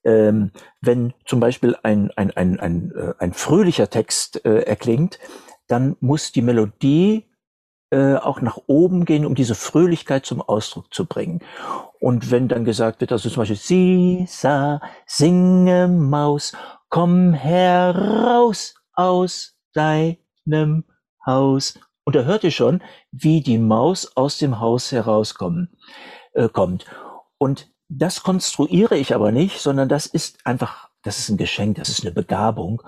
[0.04, 5.20] ähm, wenn zum Beispiel ein, ein, ein, ein, äh, ein fröhlicher Text äh, erklingt,
[5.68, 7.26] dann muss die Melodie
[7.92, 11.42] äh, auch nach oben gehen, um diese Fröhlichkeit zum Ausdruck zu bringen.
[12.00, 16.54] Und wenn dann gesagt wird, also zum Beispiel, Sisa, singe Maus,
[16.90, 20.84] komm heraus aus deinem
[21.26, 21.80] Haus.
[22.06, 22.82] Und da hört ihr schon,
[23.12, 25.76] wie die Maus aus dem Haus herauskommen,
[26.34, 26.86] äh, kommt.
[27.38, 31.90] Und das konstruiere ich aber nicht, sondern das ist einfach, das ist ein Geschenk, das
[31.90, 32.82] ist eine Begabung.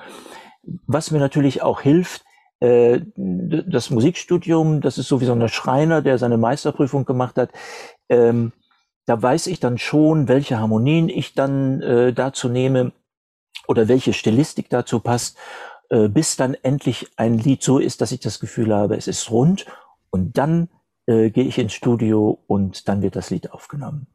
[0.86, 2.24] Was mir natürlich auch hilft,
[2.59, 7.51] äh, das Musikstudium, das ist so wie so ein Schreiner, der seine Meisterprüfung gemacht hat.
[8.09, 8.53] Ähm,
[9.05, 12.91] da weiß ich dann schon, welche Harmonien ich dann äh, dazu nehme
[13.68, 15.38] oder welche Stilistik dazu passt,
[15.89, 19.31] äh, bis dann endlich ein Lied so ist, dass ich das Gefühl habe, es ist
[19.31, 19.65] rund
[20.09, 20.69] und dann
[21.05, 24.07] äh, gehe ich ins Studio und dann wird das Lied aufgenommen.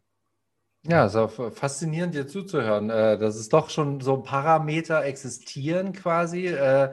[0.89, 6.91] Ja, auch faszinierend, dir zuzuhören, äh, dass es doch schon so Parameter existieren quasi, äh,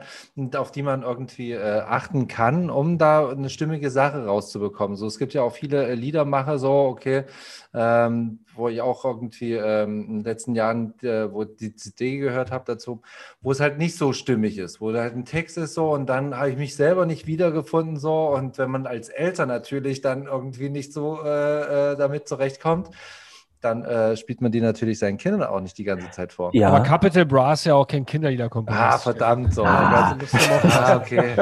[0.54, 4.96] auf die man irgendwie äh, achten kann, um da eine stimmige Sache rauszubekommen.
[4.96, 7.24] So, es gibt ja auch viele Liedermacher, so, okay,
[7.74, 12.64] ähm, wo ich auch irgendwie ähm, in den letzten Jahren, wo die CD gehört habe
[12.66, 13.02] dazu,
[13.40, 16.36] wo es halt nicht so stimmig ist, wo halt ein Text ist so und dann
[16.36, 20.68] habe ich mich selber nicht wiedergefunden so und wenn man als Eltern natürlich dann irgendwie
[20.68, 22.90] nicht so damit zurechtkommt,
[23.60, 26.50] dann äh, spielt man die natürlich seinen Kindern auch nicht die ganze Zeit vor.
[26.54, 26.68] Ja.
[26.68, 28.82] Aber Capital Brass ja auch kein Kinderliederkomponist.
[28.82, 29.54] Ah, verdammt.
[29.54, 29.64] So.
[29.64, 30.16] Ah.
[30.70, 31.34] ah okay.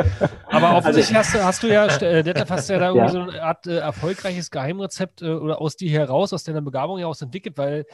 [0.47, 3.13] Aber offensichtlich hast du, hast du ja, äh, Detlef, hast du ja da irgendwie ja.
[3.13, 7.23] so eine Art äh, erfolgreiches Geheimrezept äh, oder aus dir heraus, aus deiner Begabung heraus
[7.23, 7.87] entwickelt, weil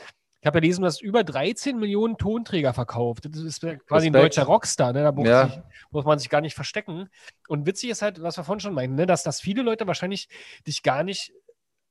[0.44, 3.24] ich habe ja gelesen, du hast über 13 Millionen Tonträger verkauft.
[3.24, 4.04] Das ist quasi Respekt.
[4.04, 4.92] ein deutscher Rockstar.
[4.92, 5.02] Ne?
[5.02, 5.46] Da muss, ja.
[5.46, 5.58] sich,
[5.90, 7.08] muss, man sich gar nicht verstecken.
[7.48, 9.06] Und witzig ist halt, was wir vorhin schon meinten, ne?
[9.06, 10.28] dass, dass viele Leute wahrscheinlich
[10.66, 11.32] dich gar nicht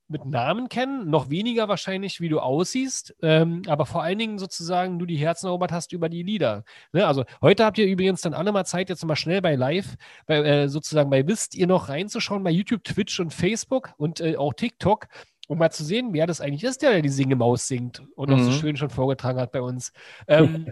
[0.08, 5.00] mit Namen kennen, noch weniger wahrscheinlich, wie du aussiehst, ähm, aber vor allen Dingen sozusagen
[5.00, 6.64] du die Herzen erobert hast über die Lieder.
[6.92, 7.08] Ne?
[7.08, 9.96] Also heute habt ihr übrigens dann alle mal Zeit, jetzt mal schnell bei Live,
[10.26, 14.36] bei, äh, sozusagen bei Wisst ihr noch reinzuschauen, bei YouTube, Twitch und Facebook und äh,
[14.36, 15.08] auch TikTok
[15.48, 18.36] um mal zu sehen, wer das eigentlich ist, der die Singemaus singt und mhm.
[18.36, 19.92] auch so schön schon vorgetragen hat bei uns.
[20.28, 20.72] Ähm,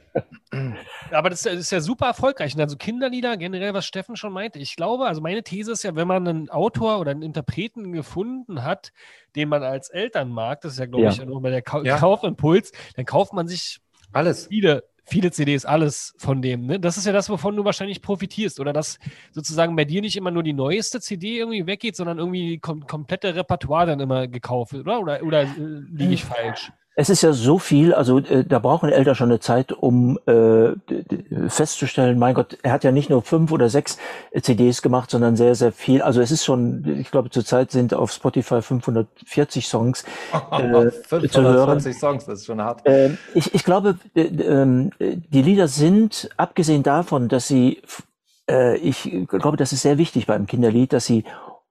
[1.12, 2.56] aber das, das, ist ja super erfolgreich.
[2.56, 5.96] Und also Kinderlieder, generell, was Steffen schon meinte, ich glaube, also meine These ist ja,
[5.96, 8.94] wenn man einen Autor oder einen Interpreten gefunden hat,
[9.36, 11.12] den man als Eltern mag, das ist ja, glaube ja.
[11.12, 11.98] ich, nur bei der Ka ja.
[11.98, 13.80] Kaufimpuls, dann kauft man sich
[14.14, 14.48] alles.
[14.48, 16.66] Viele viele CDs, alles von dem.
[16.66, 16.80] Ne?
[16.80, 18.60] Das ist ja das, wovon du wahrscheinlich profitierst.
[18.60, 18.98] Oder dass
[19.32, 23.36] sozusagen bei dir nicht immer nur die neueste CD irgendwie weggeht, sondern irgendwie kom komplette
[23.36, 25.02] Repertoire dann immer gekauft wird, oder?
[25.02, 25.48] Oder, oder äh,
[25.92, 26.72] liege ich falsch?
[26.94, 30.74] Es ist ja so viel, also äh, da brauchen Eltern schon eine Zeit, um äh,
[31.48, 33.98] festzustellen, mein Gott, er hat ja nicht nur fünf oder sechs
[34.42, 36.02] CDs gemacht, sondern sehr, sehr viel.
[36.02, 41.42] Also es ist schon, ich glaube, zurzeit sind auf Spotify 540 Songs äh, 540 zu
[41.42, 41.80] hören.
[41.80, 42.86] Songs, das ist schon hart.
[42.86, 44.28] Äh, ich, ich glaube, äh,
[45.00, 47.82] die Lieder sind, abgesehen davon, dass sie,
[48.50, 51.24] äh, ich glaube, das ist sehr wichtig beim Kinderlied, dass sie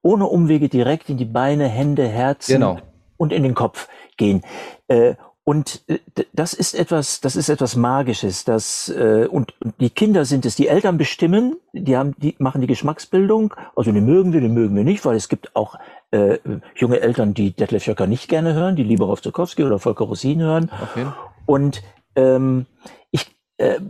[0.03, 2.79] ohne Umwege direkt in die Beine, Hände, Herzen genau.
[3.17, 3.89] und in den Kopf
[4.21, 4.43] gehen.
[4.87, 5.99] Äh, und äh,
[6.33, 8.45] das ist etwas, das ist etwas Magisches.
[8.45, 12.69] Das, äh, und, die Kinder sind es, die Eltern bestimmen, die haben, die machen die
[12.69, 13.55] Geschmacksbildung.
[13.75, 15.77] Also die mögen wir, die mögen wir nicht, weil es gibt auch
[16.13, 16.39] äh,
[16.77, 20.41] junge Eltern, die Detlef Jöcker nicht gerne hören, die lieber auf Zukowski oder Volker Rosin
[20.41, 20.71] hören.
[20.83, 21.07] Okay.
[21.47, 21.83] Und
[22.15, 22.67] ähm,
[23.11, 23.81] ich äh,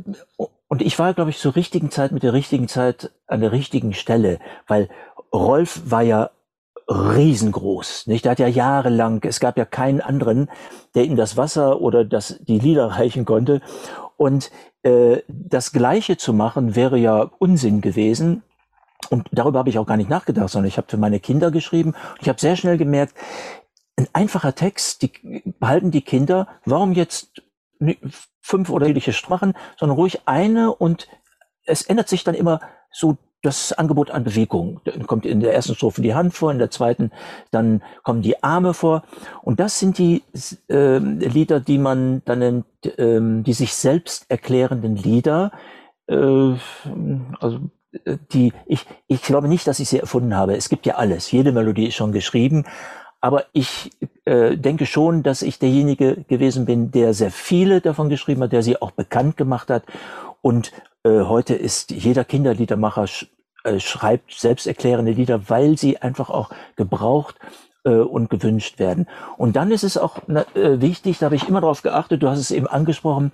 [0.69, 3.93] und ich war, glaube ich, zur richtigen Zeit mit der richtigen Zeit an der richtigen
[3.93, 4.89] Stelle, weil
[5.35, 6.31] Rolf war ja
[6.91, 8.09] riesengroß.
[8.09, 8.25] Nicht?
[8.25, 10.51] Der hat ja jahrelang, es gab ja keinen anderen,
[10.95, 13.63] der ihm das Wasser oder das, die Lieder reichen konnte.
[14.17, 14.51] Und
[14.83, 18.43] äh, das Gleiche zu machen wäre ja Unsinn gewesen.
[19.09, 21.91] Und darüber habe ich auch gar nicht nachgedacht, sondern ich habe für meine Kinder geschrieben.
[21.91, 23.15] Und ich habe sehr schnell gemerkt,
[23.97, 27.43] ein einfacher Text, die behalten die Kinder, warum jetzt
[28.41, 31.09] fünf oder ähnliche Strachen, sondern ruhig eine und
[31.65, 32.61] es ändert sich dann immer
[32.91, 34.81] so das Angebot an Bewegung.
[34.85, 37.11] Dann kommt in der ersten Strophe die Hand vor, in der zweiten
[37.51, 39.03] dann kommen die Arme vor.
[39.43, 40.23] Und das sind die
[40.69, 42.67] äh, Lieder, die man dann nennt,
[42.99, 45.53] äh, die sich selbst erklärenden Lieder.
[46.07, 46.55] Äh,
[47.41, 47.61] also
[48.05, 50.57] äh, die, ich, ich glaube nicht, dass ich sie erfunden habe.
[50.57, 51.31] Es gibt ja alles.
[51.31, 52.65] Jede Melodie ist schon geschrieben.
[53.23, 53.91] Aber ich
[54.25, 58.63] äh, denke schon, dass ich derjenige gewesen bin, der sehr viele davon geschrieben hat, der
[58.63, 59.85] sie auch bekannt gemacht hat.
[60.41, 60.73] Und
[61.05, 63.27] äh, heute ist jeder Kinderliedermacher sch
[63.65, 67.37] äh, schreibt selbsterklärende Lieder, weil sie einfach auch gebraucht
[67.85, 69.07] äh, und gewünscht werden.
[69.37, 72.29] Und dann ist es auch na, äh, wichtig, da habe ich immer darauf geachtet, du
[72.29, 73.33] hast es eben angesprochen,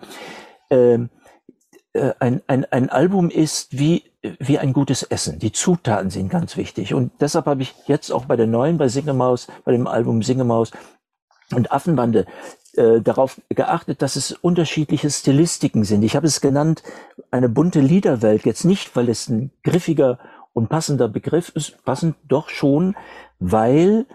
[0.70, 1.10] ähm,
[1.92, 4.04] äh, ein, ein, ein Album ist wie,
[4.40, 5.38] wie ein gutes Essen.
[5.38, 6.92] Die Zutaten sind ganz wichtig.
[6.92, 10.72] Und deshalb habe ich jetzt auch bei der neuen, bei Singemaus, bei dem Album Singemaus
[11.54, 12.26] und Affenbande
[12.76, 16.02] äh, darauf geachtet, dass es unterschiedliche Stilistiken sind.
[16.02, 16.82] Ich habe es genannt,
[17.30, 18.44] eine bunte Liederwelt.
[18.44, 20.18] Jetzt nicht, weil es ein griffiger
[20.52, 22.96] und passender Begriff ist, passend doch schon,
[23.38, 24.06] weil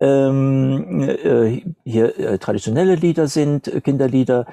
[0.00, 4.46] ähm, äh, hier äh, traditionelle Lieder sind, Kinderlieder,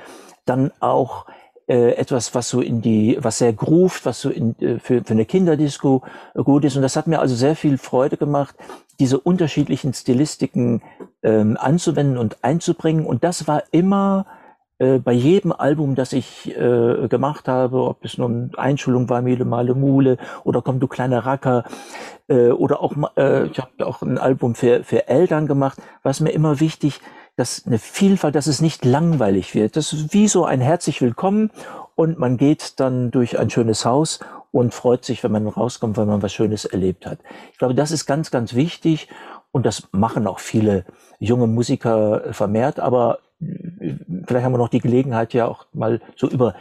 [0.45, 1.26] dann auch
[1.68, 5.14] äh, etwas, was so in die, was sehr groovt, was so in, äh, für, für
[5.14, 6.03] eine Kinderdisco
[6.36, 6.76] gut ist.
[6.76, 8.55] Und das hat mir also sehr viel Freude gemacht,
[8.99, 10.82] diese unterschiedlichen Stilistiken
[11.24, 13.05] ähm, anzuwenden und einzubringen.
[13.05, 14.26] Und das war immer
[14.80, 19.45] äh, bei jedem Album, das ich äh, gemacht habe, ob es nun Einschulung war, Miele
[19.45, 21.64] Male Mule oder Komm du kleiner Racker
[22.28, 26.20] äh, oder auch, äh, ich habe auch ein Album für, für Eltern gemacht, war es
[26.20, 26.99] mir immer wichtig,
[27.36, 29.75] dass eine Vielfalt, dass es nicht langweilig wird.
[29.75, 31.49] Das ist wie so ein herzlich willkommen
[31.95, 34.19] und man geht dann durch ein schönes Haus
[34.51, 37.19] und freut sich, wenn man rauskommt, weil man was Schönes erlebt hat.
[37.51, 39.07] Ich glaube, das ist ganz, ganz wichtig
[39.51, 40.86] und das machen auch viele
[41.19, 46.55] junge Musiker vermehrt, aber vielleicht haben wir noch die Gelegenheit ja auch mal so über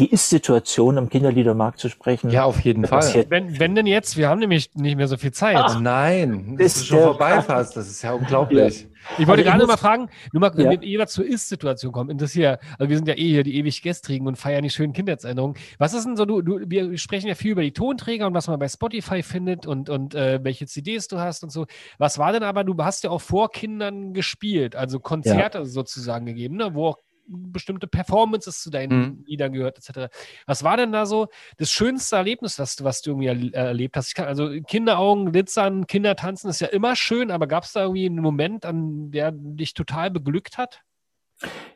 [0.00, 2.30] die Ist-Situation am Kinderliedermarkt zu sprechen.
[2.30, 3.26] Ja, auf jeden Fall.
[3.28, 5.56] Wenn, wenn denn jetzt, wir haben nämlich nicht mehr so viel Zeit.
[5.58, 7.76] Ach, nein, das ist schon vorbei fast.
[7.76, 8.82] Das ist ja unglaublich.
[8.82, 8.88] Ja.
[9.18, 10.70] Ich wollte gerade mal fragen, nur mal, ja.
[10.70, 14.26] wenn ihr zur Ist-Situation kommt, interessiert, also wir sind ja eh hier die ewig Gestrigen
[14.26, 15.56] und feiern die schönen Kindheitserinnerungen.
[15.78, 18.48] Was ist denn so, du, du, wir sprechen ja viel über die Tonträger und was
[18.48, 21.66] man bei Spotify findet und, und äh, welche CDs du hast und so.
[21.98, 25.64] Was war denn aber, du hast ja auch vor Kindern gespielt, also Konzerte ja.
[25.64, 29.24] sozusagen gegeben, ne, wo auch bestimmte Performances zu deinen mhm.
[29.26, 30.12] Liedern gehört, etc.
[30.46, 34.14] Was war denn da so das schönste Erlebnis, was du, was du irgendwie erlebt hast?
[34.14, 38.06] Kann, also Kinderaugen glitzern, Kinder tanzen ist ja immer schön, aber gab es da irgendwie
[38.06, 40.82] einen Moment, an der dich total beglückt hat?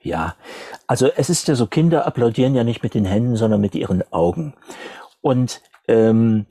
[0.00, 0.36] Ja,
[0.86, 4.02] also es ist ja so, Kinder applaudieren ja nicht mit den Händen, sondern mit ihren
[4.12, 4.54] Augen.
[5.20, 6.46] Und ähm,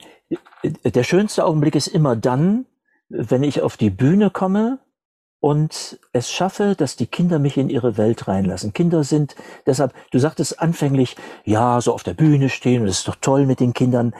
[0.62, 2.66] der schönste Augenblick ist immer dann,
[3.08, 4.78] wenn ich auf die Bühne komme
[5.40, 8.72] und es schaffe, dass die Kinder mich in ihre Welt reinlassen.
[8.72, 13.16] Kinder sind deshalb, du sagtest anfänglich, ja, so auf der Bühne stehen es ist doch
[13.16, 14.14] toll mit den Kindern.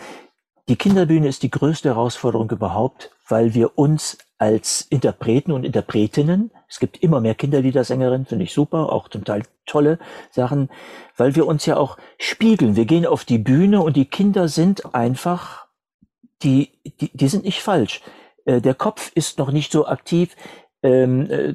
[0.69, 6.81] Die Kinderbühne ist die größte Herausforderung überhaupt, weil wir uns als Interpreten und Interpretinnen, es
[6.81, 9.99] gibt immer mehr Kinderliedersängerinnen, finde ich super, auch zum Teil tolle
[10.31, 10.69] Sachen,
[11.17, 12.77] weil wir uns ja auch spiegeln.
[12.77, 15.67] Wir gehen auf die Bühne und die Kinder sind einfach,
[16.43, 18.03] die, die, die sind nicht falsch.
[18.45, 20.37] Äh, der Kopf ist noch nicht so aktiv,
[20.87, 21.53] ähm, äh,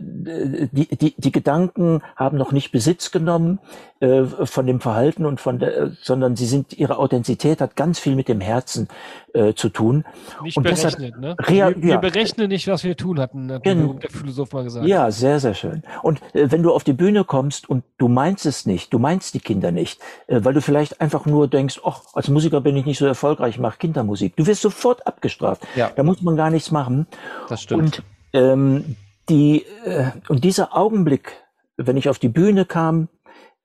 [0.71, 3.59] die, die, die Gedanken haben noch nicht Besitz genommen
[4.01, 8.15] äh, von dem Verhalten und von der, sondern sie sind, ihre Authentizität hat ganz viel
[8.15, 8.89] mit dem Herzen
[9.33, 10.03] äh, zu tun.
[10.43, 11.35] Nicht Und berechnet, ne?
[11.47, 11.97] wir, wir ja.
[11.97, 14.85] berechnen nicht, was wir tun, hatten hat Gen- der Philosoph mal gesagt.
[14.85, 15.83] Ja, sehr, sehr schön.
[16.03, 19.33] Und äh, wenn du auf die Bühne kommst und du meinst es nicht, du meinst
[19.33, 22.85] die Kinder nicht, äh, weil du vielleicht einfach nur denkst, ach, als Musiker bin ich
[22.85, 24.35] nicht so erfolgreich, ich mache Kindermusik.
[24.35, 25.61] Du wirst sofort abgestraft.
[25.75, 25.91] Ja.
[25.95, 27.07] Da muss man gar nichts machen.
[27.47, 27.99] Das stimmt.
[27.99, 28.03] Und
[28.33, 28.95] ähm,
[29.31, 31.31] die äh, und dieser Augenblick,
[31.77, 33.07] wenn ich auf die Bühne kam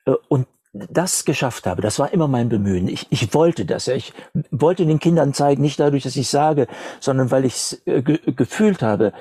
[0.07, 2.89] äh, und das geschafft habe, das war immer mein Bemühen.
[2.89, 3.87] Ich, ich wollte das.
[3.87, 3.95] Ja.
[3.95, 4.13] Ich
[4.51, 6.69] wollte den Kindern zeigen, nicht dadurch, dass ich sage,
[7.01, 9.13] sondern weil ich es äh, ge gefühlt habe.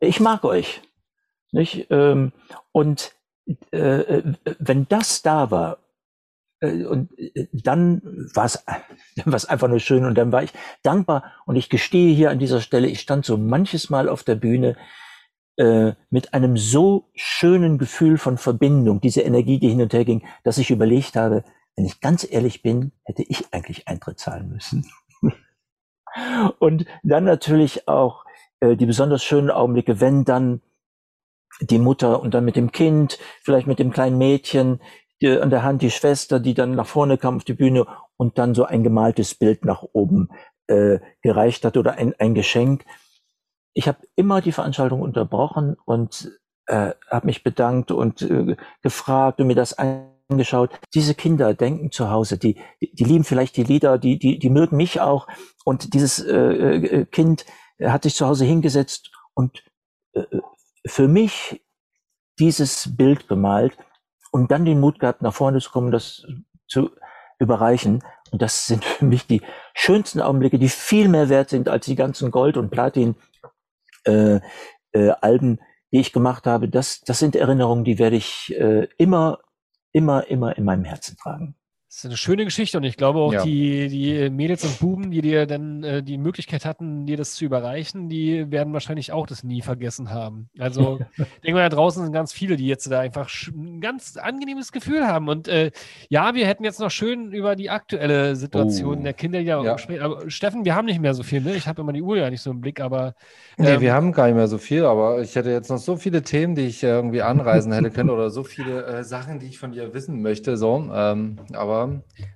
[0.00, 0.82] Ich mag euch.
[1.52, 1.86] Nicht?
[1.90, 2.32] Ähm,
[2.72, 3.12] und
[3.72, 5.78] äh, äh, wenn das da war,
[6.60, 8.02] äh, und äh, dann
[8.34, 8.64] war es
[9.48, 10.52] einfach nur schön und dann war ich
[10.82, 14.34] dankbar und ich gestehe hier an dieser Stelle, ich stand so manches Mal auf der
[14.34, 14.76] Bühne
[15.56, 20.26] äh, mit einem so schönen Gefühl von Verbindung, diese Energie, die hin und her ging,
[20.42, 21.44] dass ich überlegt habe,
[21.76, 24.86] wenn ich ganz ehrlich bin, hätte ich eigentlich Eintritt zahlen müssen.
[26.58, 28.24] und dann natürlich auch
[28.60, 30.60] äh, die besonders schönen Augenblicke, wenn dann
[31.60, 34.80] die Mutter und dann mit dem Kind, vielleicht mit dem kleinen Mädchen,
[35.20, 37.86] die, an der Hand die Schwester, die dann nach vorne kam auf die Bühne
[38.16, 40.28] und dann so ein gemaltes Bild nach oben
[40.66, 42.84] äh, gereicht hat oder ein, ein Geschenk.
[43.74, 46.32] Ich habe immer die Veranstaltung unterbrochen und
[46.66, 50.70] äh, habe mich bedankt und äh, gefragt und mir das angeschaut.
[50.94, 54.76] Diese Kinder denken zu Hause, die, die, lieben vielleicht die Lieder, die, die, die mögen
[54.76, 55.26] mich auch.
[55.64, 57.44] Und dieses äh, äh, Kind
[57.82, 59.62] hat sich zu Hause hingesetzt und
[60.14, 60.22] äh,
[60.86, 61.62] für mich
[62.38, 63.76] dieses Bild gemalt
[64.30, 66.24] und dann den Mut gehabt, nach vorne zu kommen, das
[66.66, 66.90] zu
[67.38, 68.02] überreichen.
[68.30, 69.42] Und das sind für mich die
[69.74, 73.16] schönsten Augenblicke, die viel mehr wert sind als die ganzen Gold- und Platin
[74.04, 74.40] äh,
[74.92, 75.58] äh, Alben,
[75.92, 76.68] die ich gemacht habe.
[76.68, 79.38] Das, das sind Erinnerungen, die werde ich äh, immer,
[79.92, 81.56] immer, immer in meinem Herzen tragen.
[81.94, 83.44] Das ist eine schöne Geschichte und ich glaube auch Ja.
[83.44, 87.44] die, die Mädels und Buben, die dir dann äh, die Möglichkeit hatten, dir das zu
[87.44, 90.50] überreichen, die werden wahrscheinlich auch das nie vergessen haben.
[90.58, 94.16] Also ich denke mal, da draußen sind ganz viele, die jetzt da einfach ein ganz
[94.16, 95.28] angenehmes Gefühl haben.
[95.28, 95.70] Und äh,
[96.08, 99.02] ja, wir hätten jetzt noch schön über die aktuelle Situation Oh.
[99.04, 99.78] der Kinder ja, Ja.
[99.78, 100.02] sprechen.
[100.02, 101.54] Aber Steffen, wir haben nicht mehr so viel, ne?
[101.54, 103.14] Ich habe immer die Uhr ja nicht so im Blick, aber
[103.56, 105.96] Nee, ähm, wir haben gar nicht mehr so viel, aber ich hätte jetzt noch so
[105.96, 109.46] viele Themen, die ich äh, irgendwie anreisen hätte können oder so viele äh, Sachen, die
[109.46, 110.56] ich von dir wissen möchte.
[110.56, 111.83] So, ähm, aber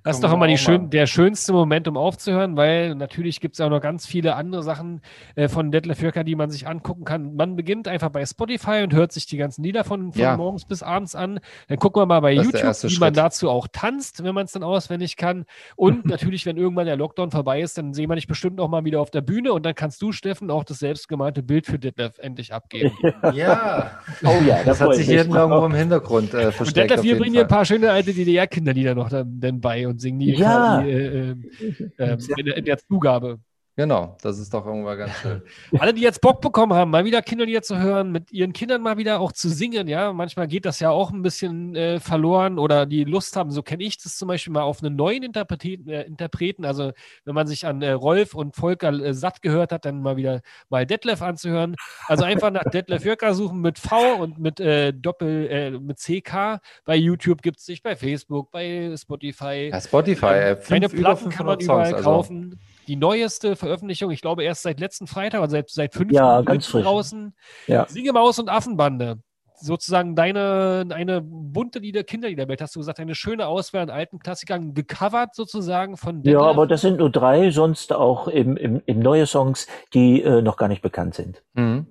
[0.03, 3.61] Das ist doch immer die schön, der schönste Moment, um aufzuhören, weil natürlich gibt es
[3.61, 5.01] auch noch ganz viele andere Sachen
[5.35, 7.35] äh, von Detlef Jörker, die man sich angucken kann.
[7.35, 10.37] Man beginnt einfach bei Spotify und hört sich die ganzen Lieder von, von Ja.
[10.37, 11.39] morgens bis abends an.
[11.67, 13.17] Dann gucken wir mal bei Das YouTube, wie man Schritt.
[13.17, 15.45] dazu auch tanzt, wenn man es dann auswendig kann.
[15.75, 18.85] Und natürlich, wenn irgendwann der Lockdown vorbei ist, dann sehen wir dich bestimmt auch mal
[18.85, 22.17] wieder auf der Bühne und dann kannst du, Steffen, auch das selbstgemalte Bild für Detlef
[22.19, 22.91] endlich abgeben.
[23.33, 23.91] Ja,
[24.23, 26.89] Oh ja, das hat sich jeden irgendwo im Hintergrund äh, Und versteckt.
[26.89, 29.99] Detlef, auf wir bringen dir ein paar schöne alte DDR-Kinderlieder noch dann, dann bei und
[29.99, 30.81] singen die Ja.
[30.81, 31.35] quasi äh,
[31.97, 33.39] äh, in, in der Zugabe.
[33.79, 35.41] Genau, das ist doch irgendwann ganz schön.
[35.79, 38.97] Alle, die jetzt Bock bekommen haben, mal wieder Kinderlieder zu hören, mit ihren Kindern mal
[38.97, 42.85] wieder auch zu singen, ja, manchmal geht das ja auch ein bisschen äh, verloren oder
[42.85, 46.01] die Lust haben, so kenne ich das zum Beispiel mal auf einen neuen Interpreten, äh,
[46.01, 46.65] Interpreten.
[46.65, 46.91] also
[47.23, 50.41] wenn man sich an äh, Rolf und Volker äh, satt gehört hat, dann mal wieder
[50.67, 51.77] mal Detlef anzuhören.
[52.07, 56.59] Also einfach nach Detlef Jörker suchen mit V und mit äh, Doppel, äh, mit CK.
[56.83, 59.69] Bei YouTube gibt es sich, bei Facebook, bei Spotify.
[59.71, 61.93] Ja, Spotify, äh, fünf, Meine Platten kann man 500 überall Songs.
[61.93, 62.59] Also, kaufen.
[62.89, 66.65] Die neueste Veröffentlichung, ich glaube erst seit letzten Freitag, also seit, seit fünf Ja, ganz
[66.65, 66.83] frisch.
[66.83, 67.33] draußen.
[67.67, 67.85] Ja.
[67.87, 69.19] Singemaus und Affenbande.
[69.61, 74.73] Sozusagen deine eine bunte Lieder, Kinderliederwelt, hast du gesagt, eine schöne Auswahl an alten Klassikern,
[74.73, 76.41] gecovert sozusagen von Ja, Detlef.
[76.41, 80.57] aber das sind nur drei, sonst auch eben, eben, eben neue Songs, die äh, noch
[80.57, 81.43] gar nicht bekannt sind.
[81.53, 81.85] mhm.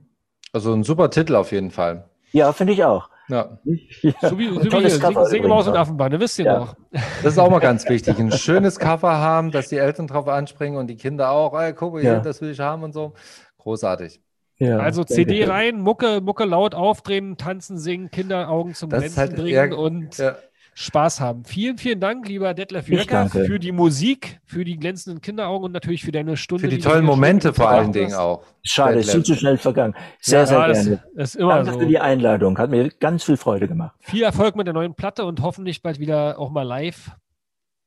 [0.52, 2.08] also ein super Titel auf jeden Fall.
[2.32, 3.08] Ja, finde ich auch.
[3.28, 3.58] Ja,
[4.02, 4.12] Ja.
[4.22, 5.26] so wie, so wie hier, Cover
[5.66, 5.80] und auch.
[5.80, 6.58] Affenbande, wisst ihr Ja.
[6.60, 6.76] noch?
[7.22, 8.18] das ist auch mal ganz wichtig.
[8.18, 11.92] Ein schönes Cover haben, dass die Eltern drauf anspringen und die Kinder auch, ey, guck
[11.94, 12.20] mal, Ja.
[12.20, 13.12] das will ich haben und so.
[13.58, 14.20] Großartig.
[14.60, 15.04] Ja, Also.
[15.04, 19.78] CD rein, Mucke, Mucke laut aufdrehen, tanzen, singen, Kinderaugen zum Das Glänzen halt bringen eher-
[19.78, 20.36] und Ja.
[20.80, 21.44] Spaß haben.
[21.44, 23.44] Vielen, vielen Dank, lieber Detlef danke.
[23.46, 26.60] für die Musik, für die glänzenden Kinderaugen und natürlich für deine Stunde.
[26.60, 28.44] Für die du hier tollen Momente vor allen Dingen auch.
[28.62, 29.14] Schade, ist Detlef.
[29.14, 29.94] viel zu schnell vergangen.
[30.20, 31.02] Sehr, ja, sehr das gerne.
[31.16, 31.78] ist immer Danke so.
[31.80, 32.56] für die Einladung.
[32.58, 33.96] Hat mir ganz viel Freude gemacht.
[33.98, 37.10] Viel Erfolg mit der neuen Platte und hoffentlich bald wieder auch mal live.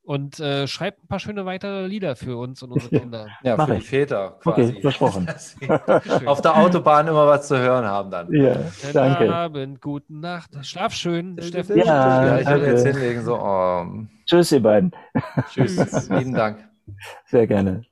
[0.04, 3.28] Und äh, schreibt ein paar schöne weitere Lieder für uns und unsere Kinder.
[3.44, 3.84] Ja, Mach für ich.
[3.84, 4.80] die Väter Okay, quasi.
[4.80, 5.26] versprochen.
[5.26, 8.32] Dass sie auf der Autobahn immer was zu hören haben dann.
[8.32, 9.32] Ja, Guten danke.
[9.32, 10.50] Abend, guten Nacht.
[10.66, 11.76] Schlaf schön, Steffen.
[11.78, 13.86] Ja, ja ich würde jetzt hinlegen, so, oh,
[14.26, 14.90] Tschüss, ihr beiden.
[15.50, 16.68] tschüss, lieben Dank.
[17.26, 17.82] Sehr gerne.